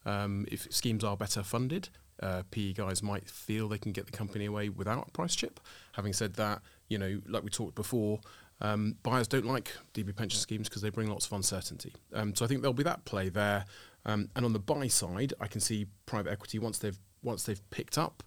Um, 0.07 0.47
if 0.51 0.71
schemes 0.73 1.03
are 1.03 1.17
better 1.17 1.43
funded, 1.43 1.89
uh, 2.23 2.43
PE 2.51 2.75
guys 2.75 3.03
might 3.03 3.29
feel 3.29 3.69
they 3.69 3.79
can 3.79 3.93
get 3.93 4.07
the 4.07 4.13
company 4.13 4.47
away 4.47 4.69
without 4.69 5.09
a 5.09 5.11
price 5.11 5.35
chip. 5.35 5.61
Having 5.93 6.13
said 6.13 6.35
that, 6.35 6.63
you 6.89 6.99
know, 6.99 7.21
like 7.27 7.43
we 7.43 7.51
talked 7.51 7.75
before, 7.75 8.21
um, 8.61 8.97
buyers 9.03 9.27
don't 9.27 9.47
like 9.47 9.73
DB 9.95 10.15
pension 10.15 10.39
schemes 10.39 10.69
because 10.69 10.83
they 10.83 10.91
bring 10.91 11.09
lots 11.09 11.27
of 11.27 11.33
uncertainty. 11.33 11.93
Um, 12.13 12.35
so 12.35 12.45
I 12.45 12.49
think 12.49 12.61
there'll 12.61 12.73
be 12.73 12.85
that 12.85 13.05
play 13.05 13.29
there. 13.29 13.65
Um, 14.07 14.29
and 14.37 14.45
on 14.45 14.53
the 14.53 14.59
buy 14.59 14.87
side, 14.89 15.33
I 15.41 15.47
can 15.47 15.61
see 15.61 15.87
private 16.07 16.31
equity 16.31 16.59
once 16.59 16.79
they've 16.79 16.99
once 17.25 17.45
they've 17.45 17.71
picked 17.71 17.99
up 17.99 18.23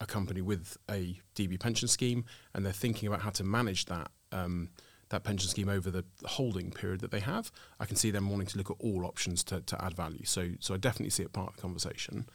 a 0.00 0.06
company 0.06 0.40
with 0.40 0.76
a 0.90 1.20
DB 1.34 1.58
pension 1.58 1.88
scheme 1.88 2.24
and 2.54 2.64
they're 2.64 2.72
thinking 2.72 3.06
about 3.06 3.20
how 3.20 3.30
to 3.30 3.44
manage 3.44 3.86
that 3.86 4.10
um, 4.32 4.70
that 5.10 5.24
pension 5.24 5.48
scheme 5.50 5.68
over 5.68 5.90
the 5.90 6.04
holding 6.24 6.70
period 6.70 7.00
that 7.00 7.10
they 7.10 7.20
have. 7.20 7.50
I 7.80 7.84
can 7.84 7.96
see 7.96 8.10
them 8.10 8.30
wanting 8.30 8.46
to 8.46 8.58
look 8.58 8.70
at 8.70 8.76
all 8.78 9.04
options 9.04 9.42
to, 9.44 9.60
to 9.60 9.84
add 9.84 9.94
value. 9.94 10.24
So 10.24 10.50
so 10.60 10.74
I 10.74 10.76
definitely 10.76 11.10
see 11.10 11.22
it 11.22 11.32
part 11.32 11.50
of 11.50 11.56
the 11.56 11.62
conversation. 11.62 12.26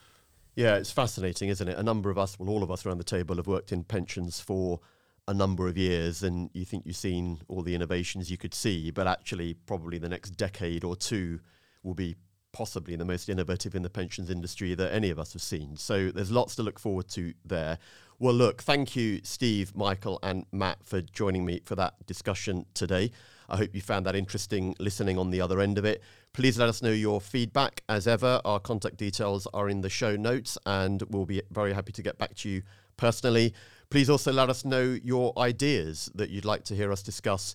Yeah, 0.56 0.76
it's 0.76 0.92
fascinating, 0.92 1.50
isn't 1.50 1.68
it? 1.68 1.78
A 1.78 1.84
number 1.84 2.10
of 2.10 2.18
us, 2.18 2.40
well, 2.40 2.50
all 2.50 2.64
of 2.64 2.72
us 2.72 2.86
around 2.86 2.98
the 2.98 3.04
table 3.04 3.36
have 3.36 3.48
worked 3.48 3.74
in 3.74 3.84
pensions 3.84 4.40
for 4.40 4.80
a 5.28 5.34
number 5.34 5.68
of 5.68 5.78
years 5.78 6.24
and 6.24 6.50
you 6.54 6.64
think 6.64 6.86
you've 6.86 6.96
seen 6.96 7.40
all 7.50 7.62
the 7.62 7.76
innovations 7.76 8.32
you 8.32 8.38
could 8.38 8.54
see, 8.54 8.92
but 8.92 9.08
actually, 9.08 9.56
probably 9.66 9.98
the 9.98 10.08
next 10.08 10.32
decade 10.32 10.84
or 10.84 10.96
two 10.96 11.40
will 11.84 11.94
be 11.94 12.16
possibly 12.56 12.96
the 12.96 13.04
most 13.04 13.28
innovative 13.28 13.76
in 13.76 13.82
the 13.82 13.90
pensions 13.90 14.30
industry 14.30 14.74
that 14.74 14.94
any 14.94 15.10
of 15.10 15.20
us 15.20 15.34
have 15.34 15.42
seen. 15.42 15.76
So 15.76 16.10
there's 16.10 16.32
lots 16.32 16.56
to 16.56 16.64
look 16.64 16.80
forward 16.80 17.10
to 17.10 17.34
there. 17.44 17.78
Well, 18.18 18.34
look, 18.34 18.64
thank 18.64 18.96
you, 18.96 19.20
Steve, 19.24 19.76
Michael, 19.76 20.20
and 20.24 20.46
Matt, 20.54 20.78
for 20.86 21.02
joining 21.02 21.46
me 21.46 21.60
for 21.66 21.76
that 21.76 21.94
discussion 22.08 22.66
today. 22.74 23.12
I 23.50 23.58
hope 23.58 23.76
you 23.76 23.82
found 23.82 24.06
that 24.06 24.16
interesting 24.16 24.74
listening 24.80 25.18
on 25.18 25.32
the 25.32 25.42
other 25.42 25.60
end 25.60 25.78
of 25.78 25.84
it. 25.84 26.02
Please 26.32 26.58
let 26.58 26.70
us 26.70 26.82
know 26.82 26.92
your 26.92 27.20
feedback. 27.20 27.84
As 27.90 28.08
ever, 28.08 28.40
our 28.46 28.62
contact 28.62 28.96
details 28.96 29.50
are 29.54 29.68
in 29.68 29.82
the 29.82 29.90
show 29.90 30.16
notes, 30.16 30.58
and 30.66 31.04
we'll 31.10 31.26
be 31.26 31.42
very 31.52 31.74
happy 31.74 31.92
to 31.92 32.02
get 32.02 32.18
back 32.18 32.36
to 32.36 32.50
you 32.50 32.62
personally. 32.96 33.54
Please 33.90 34.10
also 34.10 34.32
let 34.32 34.50
us 34.50 34.64
know 34.64 34.98
your 35.04 35.38
ideas 35.38 36.10
that 36.16 36.30
you'd 36.30 36.46
like 36.46 36.64
to 36.64 36.74
hear 36.74 36.90
us 36.94 37.04
discuss 37.04 37.54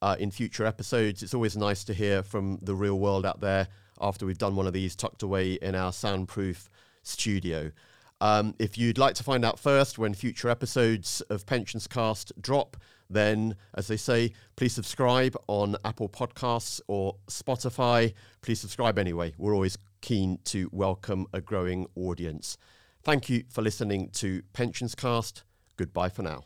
uh, 0.00 0.16
in 0.18 0.30
future 0.30 0.64
episodes. 0.64 1.22
It's 1.22 1.34
always 1.34 1.54
nice 1.54 1.84
to 1.84 1.92
hear 1.92 2.22
from 2.22 2.58
the 2.62 2.74
real 2.74 2.98
world 2.98 3.26
out 3.26 3.40
there 3.40 3.68
after 4.00 4.26
we've 4.26 4.38
done 4.38 4.56
one 4.56 4.66
of 4.66 4.72
these 4.72 4.96
tucked 4.96 5.22
away 5.22 5.54
in 5.54 5.74
our 5.74 5.92
soundproof 5.92 6.68
studio. 7.02 7.70
Um, 8.20 8.54
if 8.58 8.76
you'd 8.76 8.98
like 8.98 9.14
to 9.14 9.24
find 9.24 9.44
out 9.44 9.58
first 9.58 9.98
when 9.98 10.14
future 10.14 10.48
episodes 10.48 11.20
of 11.30 11.46
PensionsCast 11.46 12.32
drop, 12.40 12.76
then, 13.08 13.54
as 13.74 13.86
they 13.86 13.96
say, 13.96 14.32
please 14.56 14.72
subscribe 14.74 15.36
on 15.46 15.76
Apple 15.84 16.08
Podcasts 16.08 16.80
or 16.88 17.16
Spotify. 17.28 18.12
Please 18.42 18.60
subscribe 18.60 18.98
anyway. 18.98 19.32
We're 19.38 19.54
always 19.54 19.78
keen 20.00 20.38
to 20.44 20.68
welcome 20.72 21.26
a 21.32 21.40
growing 21.40 21.86
audience. 21.94 22.58
Thank 23.04 23.28
you 23.30 23.44
for 23.48 23.62
listening 23.62 24.10
to 24.14 24.42
PensionsCast. 24.52 25.42
Goodbye 25.76 26.10
for 26.10 26.22
now. 26.22 26.42